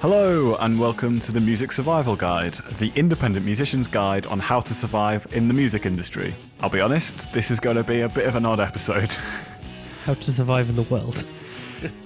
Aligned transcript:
Hello, 0.00 0.54
and 0.60 0.78
welcome 0.78 1.18
to 1.18 1.32
the 1.32 1.40
Music 1.40 1.72
Survival 1.72 2.14
Guide, 2.14 2.52
the 2.78 2.92
independent 2.94 3.44
musician's 3.44 3.88
guide 3.88 4.26
on 4.26 4.38
how 4.38 4.60
to 4.60 4.72
survive 4.72 5.26
in 5.32 5.48
the 5.48 5.54
music 5.54 5.86
industry. 5.86 6.36
I'll 6.60 6.70
be 6.70 6.80
honest, 6.80 7.32
this 7.32 7.50
is 7.50 7.58
going 7.58 7.74
to 7.74 7.82
be 7.82 8.02
a 8.02 8.08
bit 8.08 8.24
of 8.24 8.36
an 8.36 8.46
odd 8.46 8.60
episode. 8.60 9.10
How 10.04 10.14
to 10.14 10.32
survive 10.32 10.68
in 10.68 10.76
the 10.76 10.84
world. 10.84 11.24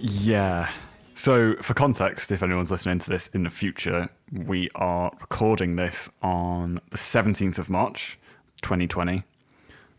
yeah. 0.01 0.71
So, 1.15 1.55
for 1.61 1.75
context, 1.75 2.33
if 2.33 2.43
anyone's 2.43 2.71
listening 2.71 2.99
to 3.01 3.11
this 3.11 3.27
in 3.29 3.43
the 3.43 3.51
future, 3.51 4.09
we 4.33 4.71
are 4.75 5.13
recording 5.21 5.77
this 5.77 6.09
on 6.23 6.81
the 6.93 6.97
17th 6.97 7.59
of 7.59 7.69
March, 7.69 8.19
2020, 8.63 9.23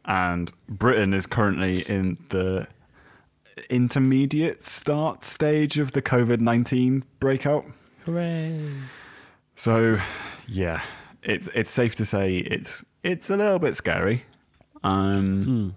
and 0.05 0.51
Britain 0.67 1.13
is 1.13 1.27
currently 1.27 1.81
in 1.81 2.17
the 2.29 2.65
intermediate 3.69 4.63
start 4.63 5.23
stage 5.23 5.77
of 5.77 5.91
the 5.91 6.01
COVID 6.01 6.39
19 6.39 7.03
breakout. 7.19 7.65
Hooray! 8.05 8.59
So, 9.55 9.99
yeah, 10.47 10.81
it's 11.21 11.47
it's 11.53 11.71
safe 11.71 11.95
to 11.95 12.05
say 12.05 12.37
it's 12.37 12.83
it's 13.03 13.29
a 13.29 13.37
little 13.37 13.59
bit 13.59 13.75
scary, 13.75 14.25
um, 14.83 15.75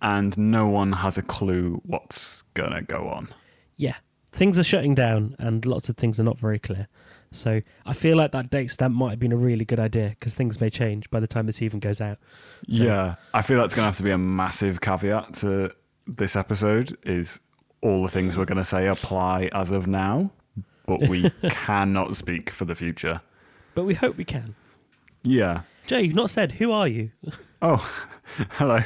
and 0.00 0.36
no 0.38 0.68
one 0.68 0.92
has 0.92 1.18
a 1.18 1.22
clue 1.22 1.80
what's 1.84 2.42
gonna 2.54 2.82
go 2.82 3.08
on. 3.08 3.28
Yeah, 3.76 3.96
things 4.32 4.58
are 4.58 4.64
shutting 4.64 4.94
down, 4.94 5.36
and 5.38 5.64
lots 5.66 5.88
of 5.88 5.96
things 5.96 6.18
are 6.18 6.24
not 6.24 6.38
very 6.38 6.58
clear. 6.58 6.88
So 7.32 7.60
I 7.86 7.92
feel 7.92 8.16
like 8.16 8.32
that 8.32 8.50
date 8.50 8.70
stamp 8.70 8.94
might 8.94 9.10
have 9.10 9.18
been 9.20 9.32
a 9.32 9.36
really 9.36 9.64
good 9.64 9.78
idea 9.78 10.16
because 10.18 10.34
things 10.34 10.60
may 10.60 10.68
change 10.70 11.08
by 11.10 11.20
the 11.20 11.28
time 11.28 11.46
this 11.46 11.62
even 11.62 11.78
goes 11.78 12.00
out. 12.00 12.18
Yeah, 12.66 13.16
I 13.34 13.42
feel 13.42 13.58
that's 13.58 13.74
gonna 13.74 13.86
have 13.86 13.96
to 13.96 14.02
be 14.02 14.10
a 14.10 14.18
massive 14.18 14.80
caveat 14.80 15.34
to 15.34 15.72
this 16.06 16.36
episode. 16.36 16.96
Is 17.04 17.38
all 17.82 18.02
the 18.02 18.08
things 18.08 18.36
we're 18.38 18.46
gonna 18.46 18.64
say 18.64 18.86
apply 18.86 19.50
as 19.52 19.70
of 19.70 19.86
now, 19.86 20.30
but 20.86 21.08
we 21.08 21.30
cannot 21.50 22.14
speak 22.14 22.50
for 22.50 22.64
the 22.64 22.74
future. 22.74 23.20
But 23.74 23.84
we 23.84 23.94
hope 23.94 24.16
we 24.16 24.24
can. 24.24 24.54
Yeah. 25.22 25.62
Jay, 25.86 26.02
you've 26.02 26.14
not 26.14 26.30
said 26.30 26.52
who 26.52 26.72
are 26.72 26.88
you? 26.88 27.10
Oh, 27.62 27.86
hello. 28.52 28.80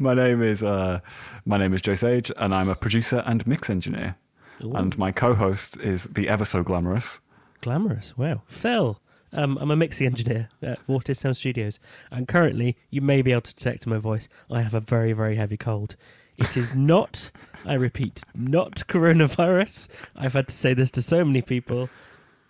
my 0.00 0.12
name 0.12 0.42
is 0.42 0.60
uh, 0.60 0.98
my 1.46 1.56
name 1.56 1.72
is 1.72 1.80
Joe 1.80 1.94
Sage, 1.94 2.32
and 2.36 2.52
I'm 2.52 2.68
a 2.68 2.74
producer 2.74 3.22
and 3.26 3.46
mix 3.46 3.70
engineer. 3.70 4.16
Ooh. 4.64 4.72
And 4.72 4.98
my 4.98 5.12
co-host 5.12 5.76
is 5.76 6.04
the 6.06 6.28
ever 6.28 6.44
so 6.44 6.64
glamorous. 6.64 7.20
Glamorous. 7.60 8.18
Wow. 8.18 8.42
Phil. 8.48 9.00
Um, 9.32 9.58
I'm 9.60 9.70
a 9.70 9.76
mixing 9.76 10.06
engineer 10.06 10.48
at 10.62 10.84
Vortis 10.86 11.18
Sound 11.18 11.36
Studios, 11.36 11.78
and 12.10 12.26
currently, 12.26 12.76
you 12.90 13.00
may 13.00 13.22
be 13.22 13.30
able 13.30 13.42
to 13.42 13.54
detect 13.54 13.86
in 13.86 13.90
my 13.90 13.98
voice, 13.98 14.28
I 14.50 14.62
have 14.62 14.74
a 14.74 14.80
very, 14.80 15.12
very 15.12 15.36
heavy 15.36 15.56
cold. 15.58 15.96
It 16.38 16.56
is 16.56 16.74
not, 16.74 17.30
I 17.64 17.74
repeat, 17.74 18.22
not 18.34 18.86
coronavirus. 18.88 19.88
I've 20.16 20.34
had 20.34 20.48
to 20.48 20.54
say 20.54 20.72
this 20.74 20.90
to 20.92 21.02
so 21.02 21.24
many 21.24 21.42
people. 21.42 21.90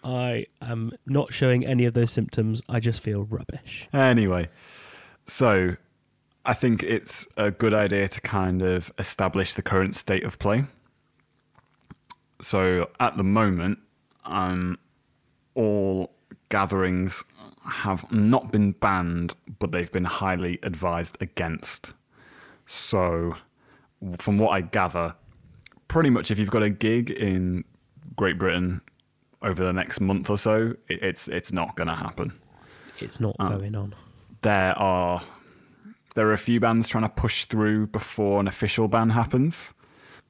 I 0.04 0.46
am 0.60 0.92
not 1.06 1.32
showing 1.32 1.66
any 1.66 1.84
of 1.84 1.94
those 1.94 2.12
symptoms. 2.12 2.62
I 2.68 2.80
just 2.80 3.02
feel 3.02 3.24
rubbish. 3.24 3.88
Anyway, 3.92 4.48
so 5.26 5.76
I 6.44 6.54
think 6.54 6.82
it's 6.82 7.26
a 7.36 7.50
good 7.50 7.74
idea 7.74 8.08
to 8.08 8.20
kind 8.20 8.62
of 8.62 8.92
establish 8.98 9.54
the 9.54 9.62
current 9.62 9.94
state 9.94 10.24
of 10.24 10.38
play. 10.38 10.64
So 12.40 12.90
at 13.00 13.16
the 13.16 13.24
moment, 13.24 13.78
um, 14.24 14.78
all 15.54 16.12
gatherings 16.50 17.24
have 17.64 18.10
not 18.12 18.52
been 18.52 18.72
banned, 18.72 19.34
but 19.58 19.72
they've 19.72 19.90
been 19.90 20.04
highly 20.04 20.58
advised 20.62 21.16
against. 21.20 21.92
So, 22.66 23.36
from 24.18 24.38
what 24.38 24.50
I 24.50 24.60
gather, 24.60 25.14
pretty 25.88 26.10
much 26.10 26.30
if 26.30 26.38
you've 26.38 26.50
got 26.50 26.62
a 26.62 26.70
gig 26.70 27.10
in 27.10 27.64
Great 28.16 28.38
Britain 28.38 28.80
over 29.42 29.64
the 29.64 29.72
next 29.72 30.00
month 30.00 30.28
or 30.30 30.38
so, 30.38 30.74
it, 30.88 31.02
it's 31.02 31.28
it's 31.28 31.52
not 31.52 31.76
going 31.76 31.88
to 31.88 31.94
happen 31.94 32.32
It's 32.98 33.20
not 33.20 33.36
going 33.38 33.74
on. 33.74 33.94
there 34.42 34.76
are 34.78 35.22
there 36.14 36.26
are 36.28 36.32
a 36.32 36.38
few 36.38 36.58
bands 36.58 36.88
trying 36.88 37.04
to 37.04 37.08
push 37.08 37.44
through 37.44 37.86
before 37.88 38.40
an 38.40 38.48
official 38.48 38.88
ban 38.88 39.10
happens, 39.10 39.72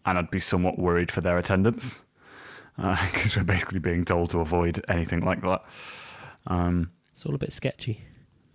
and 0.04 0.18
I'd 0.18 0.30
be 0.30 0.40
somewhat 0.40 0.78
worried 0.78 1.10
for 1.10 1.20
their 1.22 1.38
attendance 1.38 2.02
because 2.76 3.36
we're 3.36 3.44
basically 3.44 3.78
being 3.78 4.04
told 4.04 4.30
to 4.30 4.40
avoid 4.40 4.84
anything 4.88 5.20
like 5.20 5.40
that. 5.42 5.62
Um, 6.46 6.90
It's 7.12 7.24
all 7.26 7.34
a 7.34 7.38
bit 7.38 7.52
sketchy. 7.52 8.02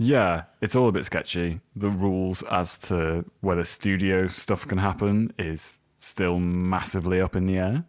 Yeah, 0.03 0.43
it's 0.61 0.75
all 0.75 0.87
a 0.87 0.91
bit 0.91 1.05
sketchy. 1.05 1.61
The 1.75 1.89
rules 1.89 2.43
as 2.43 2.77
to 2.79 3.25
whether 3.41 3.63
studio 3.63 4.27
stuff 4.27 4.67
can 4.67 4.77
happen 4.77 5.33
is 5.37 5.79
still 5.97 6.39
massively 6.39 7.21
up 7.21 7.35
in 7.35 7.45
the 7.45 7.57
air. 7.57 7.85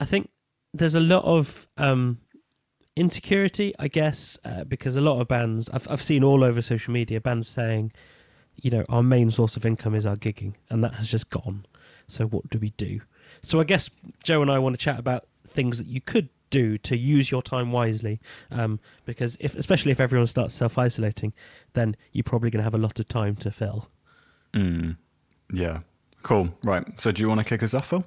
I 0.00 0.04
think 0.04 0.30
there's 0.72 0.94
a 0.94 1.00
lot 1.00 1.24
of 1.24 1.68
um, 1.76 2.18
insecurity, 2.96 3.74
I 3.78 3.88
guess, 3.88 4.38
uh, 4.44 4.64
because 4.64 4.96
a 4.96 5.00
lot 5.00 5.20
of 5.20 5.28
bands 5.28 5.68
I've 5.70 5.86
I've 5.88 6.02
seen 6.02 6.24
all 6.24 6.42
over 6.42 6.62
social 6.62 6.92
media 6.92 7.20
bands 7.20 7.48
saying, 7.48 7.92
you 8.56 8.70
know, 8.70 8.84
our 8.88 9.02
main 9.02 9.30
source 9.30 9.56
of 9.56 9.66
income 9.66 9.94
is 9.94 10.06
our 10.06 10.16
gigging, 10.16 10.54
and 10.70 10.82
that 10.82 10.94
has 10.94 11.08
just 11.08 11.30
gone. 11.30 11.66
So 12.08 12.26
what 12.26 12.50
do 12.50 12.58
we 12.58 12.70
do? 12.70 13.00
So 13.42 13.60
I 13.60 13.64
guess 13.64 13.90
Joe 14.24 14.42
and 14.42 14.50
I 14.50 14.58
want 14.58 14.78
to 14.78 14.84
chat 14.84 14.98
about 14.98 15.26
things 15.46 15.78
that 15.78 15.86
you 15.86 16.00
could 16.00 16.28
do 16.52 16.78
to 16.78 16.96
use 16.96 17.32
your 17.32 17.42
time 17.42 17.72
wisely, 17.72 18.20
um, 18.52 18.78
because 19.04 19.36
if 19.40 19.56
especially 19.56 19.90
if 19.90 20.00
everyone 20.00 20.28
starts 20.28 20.54
self 20.54 20.78
isolating, 20.78 21.32
then 21.72 21.96
you're 22.12 22.22
probably 22.22 22.50
going 22.50 22.60
to 22.60 22.64
have 22.64 22.74
a 22.74 22.78
lot 22.78 23.00
of 23.00 23.08
time 23.08 23.34
to 23.36 23.50
fill. 23.50 23.88
Mm. 24.54 24.96
Yeah, 25.52 25.80
cool. 26.22 26.50
Right. 26.62 26.84
So, 27.00 27.10
do 27.10 27.22
you 27.22 27.28
want 27.28 27.40
to 27.40 27.44
kick 27.44 27.62
us 27.64 27.74
off, 27.74 27.88
Phil? 27.88 28.04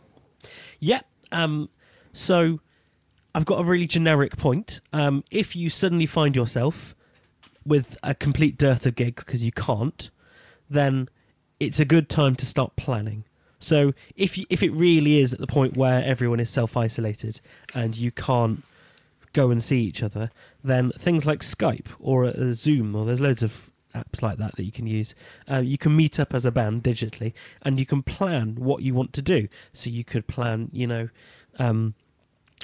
Yeah. 0.79 1.01
Um, 1.31 1.69
so 2.13 2.61
I've 3.33 3.45
got 3.45 3.59
a 3.59 3.63
really 3.63 3.87
generic 3.87 4.37
point. 4.37 4.79
Um, 4.93 5.23
if 5.29 5.55
you 5.55 5.69
suddenly 5.69 6.05
find 6.05 6.35
yourself 6.35 6.95
with 7.65 7.97
a 8.01 8.15
complete 8.15 8.57
dearth 8.57 8.85
of 8.85 8.95
gigs 8.95 9.23
because 9.23 9.43
you 9.43 9.51
can't, 9.51 10.09
then 10.69 11.09
it's 11.59 11.79
a 11.79 11.85
good 11.85 12.09
time 12.09 12.35
to 12.37 12.45
start 12.45 12.75
planning. 12.77 13.25
So 13.65 13.93
if 14.15 14.37
you, 14.37 14.45
if 14.51 14.61
it 14.61 14.71
really 14.71 15.17
is 15.17 15.33
at 15.33 15.39
the 15.39 15.47
point 15.47 15.75
where 15.75 16.03
everyone 16.03 16.39
is 16.39 16.51
self 16.51 16.77
isolated 16.77 17.41
and 17.73 17.97
you 17.97 18.11
can't 18.11 18.63
go 19.33 19.49
and 19.49 19.61
see 19.61 19.81
each 19.81 20.03
other, 20.03 20.29
then 20.63 20.91
things 20.91 21.25
like 21.25 21.39
Skype 21.39 21.87
or 21.99 22.31
Zoom 22.53 22.95
or 22.95 23.05
there's 23.05 23.21
loads 23.21 23.41
of 23.41 23.71
apps 23.95 24.21
like 24.21 24.37
that 24.37 24.55
that 24.57 24.65
you 24.65 24.71
can 24.71 24.85
use. 24.85 25.15
Uh, 25.49 25.61
you 25.61 25.79
can 25.79 25.95
meet 25.95 26.19
up 26.19 26.35
as 26.35 26.45
a 26.45 26.51
band 26.51 26.83
digitally 26.83 27.33
and 27.63 27.79
you 27.79 27.87
can 27.87 28.03
plan 28.03 28.53
what 28.55 28.83
you 28.83 28.93
want 28.93 29.13
to 29.13 29.21
do. 29.23 29.47
So 29.73 29.89
you 29.89 30.03
could 30.03 30.27
plan, 30.27 30.69
you 30.71 30.85
know, 30.85 31.09
um, 31.57 31.95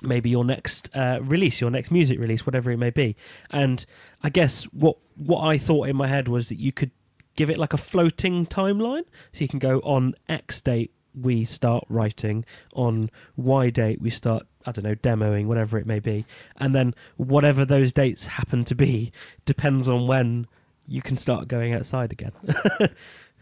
maybe 0.04 0.30
your 0.30 0.46
next 0.46 0.96
uh, 0.96 1.18
release, 1.24 1.62
your 1.62 1.72
next 1.72 1.90
music 1.90 2.20
release, 2.20 2.46
whatever 2.46 2.70
it 2.70 2.78
may 2.78 2.92
be. 2.92 3.16
And 3.50 3.84
I 4.22 4.30
guess 4.30 4.66
what 4.66 4.98
what 5.16 5.42
I 5.42 5.58
thought 5.58 5.88
in 5.88 5.96
my 5.96 6.08
head 6.08 6.28
was 6.28 6.50
that 6.50 6.60
you 6.60 6.72
could 6.72 6.92
give 7.36 7.50
it 7.50 7.58
like 7.58 7.74
a 7.74 7.78
floating 7.78 8.46
timeline, 8.46 9.04
so 9.34 9.42
you 9.42 9.48
can 9.48 9.60
go 9.60 9.80
on 9.80 10.16
X 10.30 10.62
date 10.62 10.92
we 11.14 11.44
start 11.44 11.84
writing, 11.90 12.46
on 12.74 13.10
Y 13.36 13.70
date 13.70 14.02
we 14.02 14.10
start 14.10 14.48
I 14.66 14.72
don't 14.72 14.86
know 14.86 14.96
demoing, 14.96 15.48
whatever 15.48 15.78
it 15.78 15.86
may 15.86 16.00
be, 16.00 16.26
and 16.58 16.76
then 16.76 16.94
whatever 17.18 17.66
those 17.66 17.92
dates 17.92 18.26
happen 18.26 18.64
to 18.66 18.76
be 18.76 19.12
depends 19.46 19.90
on 19.90 20.08
when 20.08 20.48
you 20.88 21.02
can 21.02 21.18
start 21.18 21.48
going 21.48 21.74
outside 21.74 22.12
again. 22.12 22.34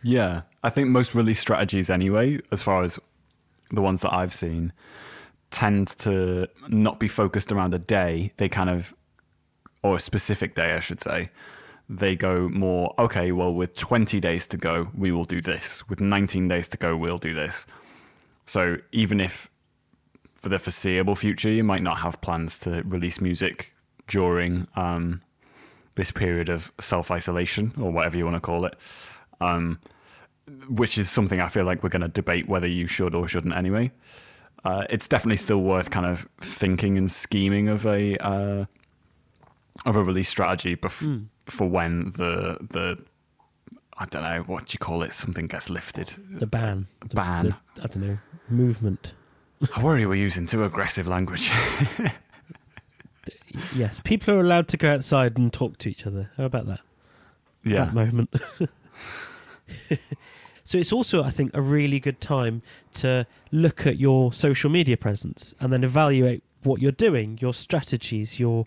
Yeah, 0.04 0.42
I 0.64 0.70
think 0.70 0.90
most 0.90 1.14
release 1.14 1.40
strategies, 1.40 1.90
anyway, 1.90 2.40
as 2.52 2.62
far 2.62 2.84
as 2.84 3.00
the 3.72 3.82
ones 3.82 4.02
that 4.02 4.14
I've 4.14 4.34
seen, 4.34 4.74
tend 5.52 5.90
to 6.00 6.48
not 6.68 7.00
be 7.00 7.08
focused 7.08 7.52
around 7.52 7.74
a 7.74 7.80
day. 7.80 8.34
They 8.38 8.50
kind 8.50 8.70
of, 8.70 8.94
or 9.84 9.96
a 9.96 10.00
specific 10.00 10.56
day, 10.56 10.74
I 10.74 10.80
should 10.80 11.00
say. 11.00 11.30
They 11.90 12.16
go 12.16 12.48
more, 12.50 12.94
okay, 13.00 13.32
well, 13.32 13.52
with 13.52 13.76
20 13.76 14.20
days 14.20 14.46
to 14.48 14.58
go, 14.58 14.90
we 14.96 15.12
will 15.12 15.26
do 15.26 15.42
this. 15.42 15.88
With 15.90 16.00
19 16.00 16.48
days 16.48 16.68
to 16.70 16.78
go, 16.78 16.96
we'll 16.96 17.18
do 17.18 17.34
this. 17.34 17.66
So 18.46 18.78
even 18.92 19.20
if 19.20 19.50
for 20.36 20.50
the 20.50 20.60
foreseeable 20.60 21.16
future, 21.16 21.50
you 21.50 21.64
might 21.64 21.82
not 21.82 22.00
have 22.00 22.22
plans 22.22 22.60
to 22.60 22.84
release 22.84 23.20
music 23.20 23.74
during 24.08 24.68
um, 24.76 25.22
this 25.96 26.12
period 26.12 26.48
of 26.48 26.72
self 26.80 27.12
isolation 27.12 27.74
or 27.80 27.92
whatever 27.92 28.18
you 28.18 28.26
want 28.26 28.36
to 28.36 28.42
call 28.42 28.66
it. 28.66 28.76
Um, 29.42 29.80
which 30.68 30.98
is 30.98 31.10
something 31.10 31.40
I 31.40 31.48
feel 31.48 31.66
like 31.66 31.84
we're 31.84 31.90
going 31.90 32.02
to 32.02 32.08
debate 32.08 32.48
whether 32.48 32.68
you 32.68 32.88
should 32.88 33.14
or 33.14 33.28
shouldn't 33.28 33.56
anyway. 33.56 33.92
Uh, 34.64 34.86
it's 34.90 35.08
definitely 35.08 35.38
still 35.38 35.62
worth 35.62 35.90
kind 35.90 36.06
of 36.06 36.28
thinking 36.42 36.98
and 36.98 37.10
scheming 37.10 37.70
of 37.70 37.86
a 37.86 38.18
uh, 38.18 38.66
of 39.86 39.96
a 39.96 40.04
release 40.04 40.28
strategy 40.28 40.76
bef- 40.76 41.26
for 41.50 41.68
when 41.68 42.12
the 42.12 42.58
the 42.70 42.98
I 43.98 44.06
don't 44.06 44.24
know 44.24 44.44
what 44.48 44.68
do 44.68 44.74
you 44.74 44.80
call 44.80 45.04
it 45.04 45.14
something 45.14 45.48
gets 45.48 45.70
lifted. 45.70 46.16
the 46.30 46.48
ban, 46.48 46.88
the, 47.08 47.16
Ban. 47.16 47.56
the- 47.76 47.84
I 47.84 47.88
don't 47.88 47.98
know 48.08 48.18
movement. 48.50 49.14
I 49.76 49.84
worry 49.84 50.06
we're 50.06 50.16
using 50.16 50.46
too 50.46 50.64
aggressive 50.64 51.08
language. 51.08 51.52
Yes, 53.76 54.00
people 54.00 54.36
are 54.36 54.40
allowed 54.40 54.68
to 54.70 54.78
go 54.78 54.92
outside 54.94 55.38
and 55.38 55.52
talk 55.52 55.78
to 55.80 55.90
each 55.90 56.06
other. 56.06 56.30
How 56.38 56.46
about 56.46 56.68
that? 56.68 56.80
yeah, 57.64 57.86
That 57.86 57.94
moment. 57.96 58.30
so 60.64 60.78
it's 60.78 60.94
also, 60.94 61.24
I 61.24 61.30
think, 61.32 61.52
a 61.56 61.62
really 61.62 62.00
good 62.00 62.22
time 62.22 62.62
to 62.96 63.26
look 63.52 63.88
at 63.88 63.98
your 63.98 64.32
social 64.34 64.70
media 64.70 64.98
presence 64.98 65.56
and 65.60 65.74
then 65.74 65.84
evaluate 65.84 66.44
what 66.64 66.80
you're 66.82 66.92
doing, 66.92 67.38
your 67.42 67.54
strategies, 67.54 68.40
your 68.40 68.66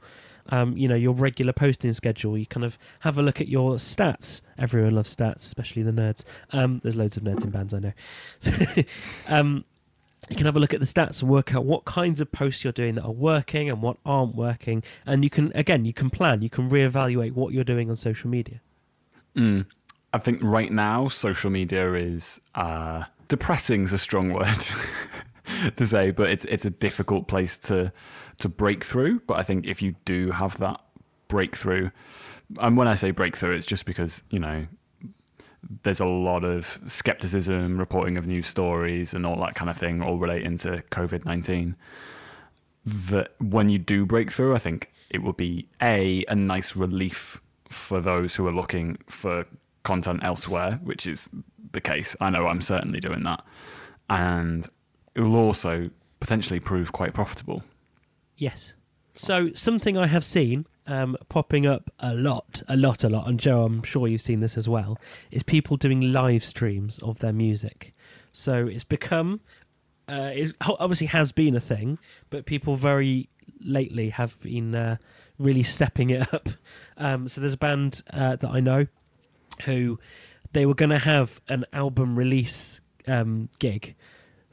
um, 0.51 0.77
you 0.77 0.89
know 0.89 0.95
your 0.95 1.15
regular 1.15 1.53
posting 1.53 1.93
schedule. 1.93 2.37
You 2.37 2.47
kind 2.47 2.65
of 2.65 2.79
have 3.01 3.19
a 3.19 3.23
look 3.23 3.41
at 3.41 3.49
your 3.49 3.75
stats. 3.75 4.41
Everyone 4.59 4.95
loves 4.95 5.15
stats, 5.15 5.37
especially 5.37 5.83
the 5.83 5.93
nerds. 5.93 6.25
Um, 6.51 6.81
there's 6.83 6.97
loads 6.97 7.17
of 7.17 7.23
nerds 7.23 7.45
in 7.45 7.51
bands, 7.51 7.75
I 7.75 7.79
know. 7.79 8.85
um, 9.29 9.65
you 10.31 10.37
can 10.37 10.47
have 10.47 10.57
a 10.57 10.61
look 10.61 10.73
at 10.73 10.81
the 10.81 10.87
stats 10.87 11.21
and 11.21 11.31
work 11.31 11.55
out 11.55 11.65
what 11.65 11.85
kinds 11.85 12.21
of 12.21 12.31
posts 12.31 12.63
you're 12.63 12.73
doing 12.73 12.95
that 12.95 13.03
are 13.03 13.11
working 13.11 13.69
and 13.69 13.83
what 13.83 13.97
aren't 14.07 14.37
working. 14.37 14.83
And 15.05 15.25
you 15.25 15.31
can, 15.31 15.51
again, 15.55 15.85
you 15.85 15.93
can 15.93 16.11
plan, 16.11 16.43
you 16.43 16.51
can 16.51 16.71
reevaluate 16.71 17.33
what 17.33 17.53
you're 17.53 17.65
doing 17.65 17.91
on 17.91 17.97
social 17.97 18.31
media. 18.31 18.61
Mm. 19.37 19.67
I 20.13 20.19
think 20.19 20.41
right 20.43 20.71
now, 20.71 21.09
social 21.09 21.51
media 21.51 21.95
is 21.95 22.41
uh, 22.55 23.05
depressing 23.29 23.85
is 23.85 23.93
a 23.93 23.99
strong 23.99 24.31
word 24.33 24.65
to 25.77 25.87
say, 25.87 26.11
but 26.11 26.31
it's 26.31 26.45
it's 26.47 26.65
a 26.65 26.71
difficult 26.71 27.29
place 27.29 27.57
to 27.59 27.93
to 28.43 28.49
break 28.49 28.85
through. 28.85 29.21
But 29.21 29.39
I 29.39 29.43
think 29.43 29.67
if 29.67 29.83
you 29.83 29.95
do 30.05 30.31
have 30.31 30.59
that 30.59 30.81
breakthrough, 31.29 31.91
and 32.61 32.77
when 32.77 32.89
I 32.89 32.95
say 32.95 33.11
breakthrough, 33.11 33.55
it's 33.55 33.67
just 33.67 33.87
because 33.87 34.23
you 34.31 34.39
know 34.39 34.67
there's 35.85 36.01
a 36.01 36.07
lot 36.07 36.45
of 36.45 36.81
skepticism, 36.87 37.79
reporting 37.79 38.19
of 38.19 38.27
news 38.27 38.47
stories, 38.47 39.15
and 39.15 39.25
all 39.25 39.41
that 39.41 39.55
kind 39.55 39.71
of 39.71 39.77
thing, 39.77 40.03
all 40.03 40.19
relating 40.19 40.57
to 40.59 40.83
COVID 40.91 41.25
19. 41.25 41.77
That 42.85 43.35
when 43.39 43.69
you 43.69 43.79
do 43.79 44.05
break 44.05 44.33
through, 44.33 44.55
I 44.55 44.59
think 44.59 44.93
it 45.11 45.23
will 45.23 45.33
be 45.33 45.69
a 45.81 46.25
a 46.29 46.35
nice 46.35 46.77
relief 46.77 47.41
for 47.69 48.01
those 48.01 48.35
who 48.35 48.47
are 48.47 48.53
looking 48.53 48.99
for 49.07 49.45
content 49.85 50.21
elsewhere, 50.23 50.81
which 50.83 51.07
is 51.07 51.29
the 51.73 51.81
case. 51.81 52.17
I 52.21 52.31
know 52.31 52.49
I'm 52.49 52.61
certainly 52.61 52.99
doing 52.99 53.23
that, 53.23 53.45
and 54.11 54.69
it 55.15 55.21
will 55.21 55.37
also 55.37 55.91
potentially 56.19 56.61
prove 56.61 56.93
quite 56.93 57.15
profitable. 57.15 57.63
Yes. 58.43 58.75
So 59.15 59.53
something 59.55 59.97
I 59.97 60.09
have 60.09 60.25
seen 60.25 60.67
um, 60.89 61.17
popping 61.29 61.65
up 61.65 61.93
a 62.01 62.13
lot, 62.13 62.61
a 62.67 62.77
lot, 62.77 63.05
a 63.05 63.09
lot, 63.09 63.29
and 63.29 63.39
Joe, 63.39 63.65
I'm 63.65 63.85
sure 63.85 64.09
you've 64.09 64.21
seen 64.21 64.41
this 64.41 64.57
as 64.57 64.69
well, 64.69 64.99
is 65.31 65.45
people 65.45 65.77
doing 65.77 66.13
live 66.13 66.45
streams 66.45 66.99
of 67.05 67.21
their 67.21 67.33
music. 67.33 67.93
So 68.33 68.67
it's 68.67 68.83
become, 68.83 69.43
uh, 70.09 70.31
it 70.35 70.57
obviously 70.61 71.07
has 71.07 71.31
been 71.31 71.55
a 71.55 71.61
thing, 71.61 72.01
but 72.31 72.45
people 72.45 72.75
very 72.75 73.29
lately 73.61 74.09
have 74.09 74.41
been 74.41 74.75
uh, 74.75 74.97
really 75.39 75.63
stepping 75.63 76.11
it 76.11 76.35
up. 76.35 76.49
Um, 76.97 77.29
so 77.29 77.41
there's 77.41 77.53
a 77.53 77.59
band 77.59 78.03
uh, 78.13 78.35
that 78.35 78.51
I 78.51 78.59
know 78.59 78.89
who 79.67 80.01
they 80.53 80.67
were 80.67 80.75
going 80.75 80.91
to 80.91 80.99
have 80.99 81.41
an 81.49 81.65
album 81.73 82.19
release 82.19 82.81
um, 83.07 83.51
gig 83.61 83.95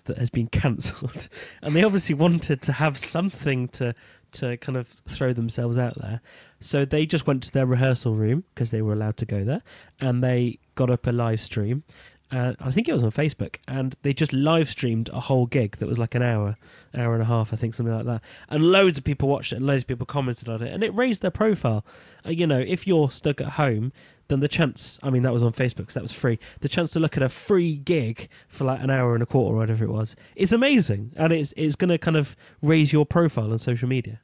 that 0.10 0.18
has 0.18 0.30
been 0.30 0.48
cancelled, 0.48 1.30
and 1.62 1.76
they 1.76 1.84
obviously 1.84 2.16
wanted 2.16 2.62
to 2.64 2.74
have 2.74 2.98
something 2.98 3.68
to 3.70 3.96
to 4.32 4.58
kind 4.58 4.78
of 4.78 4.88
throw 5.08 5.34
themselves 5.34 5.78
out 5.78 5.96
there. 6.00 6.22
So 6.60 6.86
they 6.86 7.08
just 7.08 7.26
went 7.26 7.42
to 7.44 7.52
their 7.52 7.66
rehearsal 7.66 8.14
room 8.16 8.44
because 8.54 8.70
they 8.70 8.84
were 8.84 8.94
allowed 8.94 9.18
to 9.18 9.26
go 9.26 9.44
there, 9.44 9.62
and 10.00 10.24
they 10.24 10.60
got 10.76 10.90
up 10.90 11.08
a 11.08 11.12
live 11.12 11.42
stream. 11.42 11.84
Uh, 12.32 12.54
I 12.60 12.72
think 12.72 12.88
it 12.88 12.94
was 12.94 13.04
on 13.04 13.12
Facebook, 13.12 13.56
and 13.68 13.96
they 14.04 14.14
just 14.14 14.34
live 14.34 14.68
streamed 14.68 15.10
a 15.10 15.20
whole 15.20 15.48
gig 15.48 15.78
that 15.78 15.88
was 15.88 15.98
like 15.98 16.14
an 16.14 16.22
hour, 16.22 16.58
hour 16.96 17.14
and 17.14 17.24
a 17.24 17.26
half, 17.26 17.52
I 17.52 17.56
think, 17.56 17.74
something 17.74 17.96
like 17.96 18.06
that. 18.06 18.22
And 18.50 18.72
loads 18.72 19.00
of 19.00 19.04
people 19.04 19.28
watched 19.28 19.52
it, 19.52 19.56
and 19.56 19.66
loads 19.66 19.84
of 19.84 19.88
people 19.88 20.06
commented 20.06 20.48
on 20.48 20.62
it, 20.62 20.72
and 20.72 20.84
it 20.84 20.94
raised 20.94 21.24
their 21.24 21.32
profile. 21.32 21.84
Uh, 22.24 22.30
you 22.30 22.46
know, 22.46 22.60
if 22.60 22.86
you're 22.86 23.10
stuck 23.10 23.42
at 23.42 23.54
home, 23.54 23.92
then 24.28 24.42
the 24.42 24.48
chance, 24.48 25.00
I 25.02 25.10
mean, 25.10 25.24
that 25.24 25.34
was 25.34 25.42
on 25.42 25.54
Facebook, 25.54 25.92
so 25.92 26.00
that 26.00 26.04
was 26.04 26.14
free. 26.14 26.38
The 26.60 26.70
chance 26.70 26.92
to 26.92 27.00
look 27.00 27.18
at 27.18 27.24
a 27.24 27.30
free 27.30 27.76
gig 27.76 28.30
for 28.48 28.66
like 28.66 28.82
an 28.84 28.92
hour 28.92 29.16
and 29.16 29.24
a 29.24 29.26
quarter, 29.26 29.56
or 29.56 29.58
whatever 29.58 29.84
it 29.84 29.90
was, 29.90 30.16
is 30.36 30.54
amazing, 30.54 31.14
and 31.16 31.34
it's 31.34 31.52
it's 31.58 31.76
going 31.76 31.90
to 31.90 31.98
kind 31.98 32.16
of 32.16 32.36
raise 32.62 32.94
your 32.94 33.08
profile 33.08 33.52
on 33.52 33.58
social 33.58 33.90
media. 33.90 34.22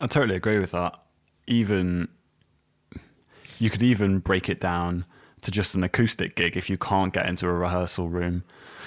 I 0.00 0.06
totally 0.06 0.36
agree 0.36 0.60
with 0.60 0.70
that. 0.70 0.94
Even 1.48 2.08
you 3.58 3.70
could 3.70 3.82
even 3.82 4.20
break 4.20 4.48
it 4.48 4.60
down 4.60 5.04
to 5.42 5.50
just 5.50 5.74
an 5.74 5.84
acoustic 5.84 6.36
gig 6.36 6.56
if 6.56 6.68
you 6.68 6.76
can't 6.76 7.12
get 7.12 7.26
into 7.26 7.46
a 7.46 7.52
rehearsal 7.52 8.08
room. 8.08 8.44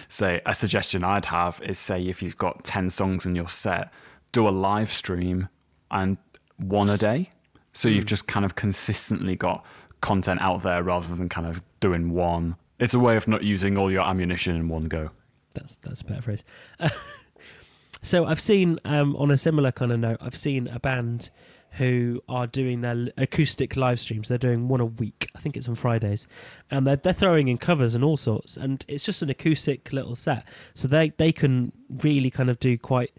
Say 0.09 0.41
a 0.45 0.53
suggestion 0.53 1.03
I'd 1.03 1.25
have 1.25 1.61
is 1.63 1.79
say 1.79 2.05
if 2.05 2.21
you've 2.21 2.37
got 2.37 2.63
10 2.63 2.89
songs 2.89 3.25
in 3.25 3.35
your 3.35 3.49
set, 3.49 3.91
do 4.31 4.47
a 4.47 4.51
live 4.51 4.91
stream 4.91 5.49
and 5.91 6.17
one 6.57 6.89
a 6.89 6.97
day. 6.97 7.29
So 7.73 7.89
mm. 7.89 7.95
you've 7.95 8.03
hmm. 8.03 8.09
just 8.09 8.27
kind 8.27 8.45
of 8.45 8.55
consistently 8.55 9.35
got 9.35 9.65
content 10.01 10.41
out 10.41 10.61
there 10.63 10.83
rather 10.83 11.15
than 11.15 11.29
kind 11.29 11.47
of 11.47 11.61
doing 11.79 12.11
one. 12.11 12.55
It's 12.79 12.93
a 12.93 12.99
way 12.99 13.15
of 13.15 13.27
not 13.27 13.43
using 13.43 13.79
all 13.79 13.91
your 13.91 14.03
ammunition 14.03 14.55
in 14.55 14.67
one 14.67 14.85
go. 14.85 15.11
That's 15.53 15.77
that's 15.77 16.01
a 16.01 16.05
better 16.05 16.21
phrase. 16.21 16.43
so 18.01 18.25
I've 18.25 18.39
seen 18.39 18.79
um, 18.83 19.15
on 19.15 19.31
a 19.31 19.37
similar 19.37 19.71
kind 19.71 19.91
of 19.91 19.99
note, 19.99 20.17
I've 20.19 20.37
seen 20.37 20.67
a 20.67 20.79
band 20.79 21.29
who 21.77 22.21
are 22.29 22.45
doing 22.45 22.81
their 22.81 23.07
acoustic 23.17 23.75
live 23.75 23.99
streams. 23.99 24.27
They're 24.27 24.37
doing 24.37 24.67
one 24.67 24.79
a 24.79 24.85
week. 24.85 25.29
I 25.35 25.39
think 25.39 25.57
it's 25.57 25.67
on 25.67 25.75
Fridays, 25.75 26.27
and 26.69 26.85
they're 26.85 26.95
they're 26.95 27.13
throwing 27.13 27.47
in 27.47 27.57
covers 27.57 27.95
and 27.95 28.03
all 28.03 28.17
sorts. 28.17 28.57
And 28.57 28.85
it's 28.87 29.03
just 29.03 29.21
an 29.21 29.29
acoustic 29.29 29.91
little 29.91 30.15
set, 30.15 30.45
so 30.73 30.87
they 30.87 31.09
they 31.09 31.31
can 31.31 31.71
really 31.89 32.29
kind 32.29 32.49
of 32.49 32.59
do 32.59 32.77
quite. 32.77 33.11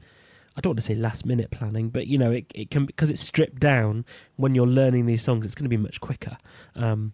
I 0.57 0.61
don't 0.61 0.71
want 0.71 0.79
to 0.79 0.87
say 0.87 0.95
last 0.95 1.27
minute 1.27 1.51
planning, 1.51 1.89
but 1.89 2.07
you 2.07 2.17
know 2.17 2.31
it 2.31 2.47
it 2.55 2.71
can 2.71 2.87
because 2.87 3.11
it's 3.11 3.23
stripped 3.23 3.59
down. 3.59 4.05
When 4.37 4.55
you're 4.55 4.67
learning 4.67 5.07
these 5.07 5.23
songs, 5.23 5.47
it's 5.47 5.55
going 5.55 5.65
to 5.65 5.69
be 5.69 5.77
much 5.77 6.01
quicker. 6.01 6.37
Um, 6.77 7.13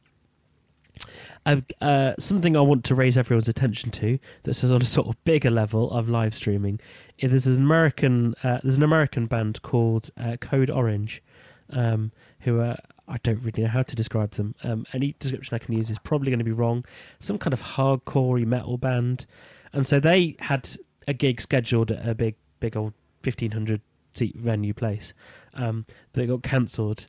uh, 1.47 2.13
something 2.19 2.57
I 2.57 2.61
want 2.61 2.85
to 2.85 2.95
raise 2.95 3.17
everyone's 3.17 3.49
attention 3.49 3.91
to 3.93 4.19
that's 4.43 4.63
on 4.63 4.83
a 4.83 4.85
sort 4.85 5.09
of 5.09 5.25
bigger 5.25 5.51
level 5.51 5.91
of 5.91 6.09
live 6.09 6.35
streaming. 6.35 6.81
There's 7.19 7.47
an 7.47 7.57
American 7.57 8.35
uh, 8.43 8.61
there's 8.63 8.77
an 8.77 8.83
American 8.83 9.27
band 9.27 9.63
called 9.63 10.11
uh, 10.19 10.37
Code 10.39 10.71
Orange, 10.71 11.23
um, 11.73 12.13
who 12.41 12.61
are 12.61 12.77
I 13.09 13.19
don't 13.25 13.43
really 13.43 13.65
know 13.65 13.69
how 13.69 13.83
to 13.83 13.97
describe 13.97 14.33
them. 14.33 14.55
Um, 14.63 14.87
any 14.93 15.17
description 15.19 15.55
I 15.55 15.59
can 15.59 15.75
use 15.75 15.91
is 15.91 15.99
probably 15.99 16.31
going 16.31 16.39
to 16.39 16.45
be 16.45 16.53
wrong. 16.53 16.85
Some 17.19 17.39
kind 17.39 17.53
of 17.53 17.63
hardcore 17.63 18.45
metal 18.47 18.79
band, 18.79 19.27
and 19.73 19.87
so 19.87 19.99
they 19.99 20.37
had 20.39 20.77
a 21.09 21.13
gig 21.13 21.41
scheduled 21.41 21.91
at 21.91 22.09
a 22.09 22.15
big, 22.15 22.37
big 22.61 22.77
old 22.77 22.93
fifteen 23.23 23.51
hundred 23.51 23.81
seat 24.15 24.37
venue 24.37 24.75
place 24.75 25.13
um, 25.55 25.87
that 26.13 26.27
got 26.27 26.43
cancelled. 26.43 27.07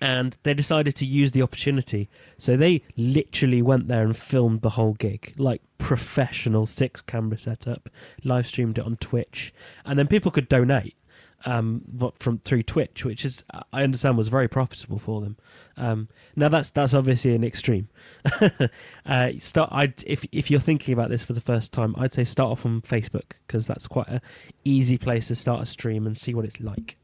And 0.00 0.36
they 0.42 0.52
decided 0.52 0.96
to 0.96 1.06
use 1.06 1.30
the 1.30 1.42
opportunity. 1.42 2.08
So 2.36 2.56
they 2.56 2.82
literally 2.96 3.62
went 3.62 3.86
there 3.86 4.02
and 4.02 4.16
filmed 4.16 4.62
the 4.62 4.70
whole 4.70 4.94
gig, 4.94 5.32
like 5.36 5.62
professional 5.78 6.66
six 6.66 7.00
camera 7.02 7.38
setup, 7.38 7.88
live 8.24 8.48
streamed 8.48 8.78
it 8.78 8.84
on 8.84 8.96
Twitch. 8.96 9.54
And 9.84 9.96
then 9.96 10.08
people 10.08 10.32
could 10.32 10.48
donate 10.48 10.96
um, 11.44 11.82
from 12.18 12.38
through 12.38 12.62
Twitch, 12.62 13.04
which 13.04 13.24
is 13.24 13.44
I 13.72 13.82
understand 13.82 14.16
was 14.16 14.28
very 14.28 14.48
profitable 14.48 14.98
for 14.98 15.20
them. 15.20 15.36
Um, 15.76 16.08
now 16.36 16.48
that's 16.48 16.70
that's 16.70 16.94
obviously 16.94 17.34
an 17.34 17.44
extreme. 17.44 17.88
uh, 19.06 19.30
start 19.38 19.70
I 19.72 19.92
if 20.06 20.24
if 20.32 20.50
you're 20.50 20.60
thinking 20.60 20.92
about 20.92 21.10
this 21.10 21.22
for 21.22 21.32
the 21.32 21.40
first 21.40 21.72
time, 21.72 21.94
I'd 21.98 22.12
say 22.12 22.24
start 22.24 22.50
off 22.50 22.66
on 22.66 22.82
Facebook 22.82 23.32
because 23.46 23.66
that's 23.66 23.86
quite 23.86 24.08
a 24.08 24.20
easy 24.64 24.98
place 24.98 25.28
to 25.28 25.34
start 25.34 25.62
a 25.62 25.66
stream 25.66 26.06
and 26.06 26.16
see 26.16 26.34
what 26.34 26.44
it's 26.44 26.60
like. 26.60 26.96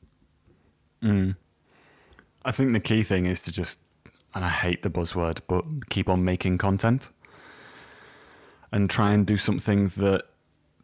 Mm. 1.02 1.36
I 2.44 2.52
think 2.52 2.72
the 2.72 2.80
key 2.80 3.02
thing 3.02 3.26
is 3.26 3.42
to 3.42 3.52
just, 3.52 3.80
and 4.34 4.44
I 4.44 4.48
hate 4.48 4.82
the 4.82 4.90
buzzword, 4.90 5.40
but 5.48 5.64
keep 5.90 6.08
on 6.08 6.24
making 6.24 6.58
content 6.58 7.10
and 8.72 8.88
try 8.88 9.12
and 9.12 9.26
do 9.26 9.36
something 9.36 9.88
that 9.96 10.24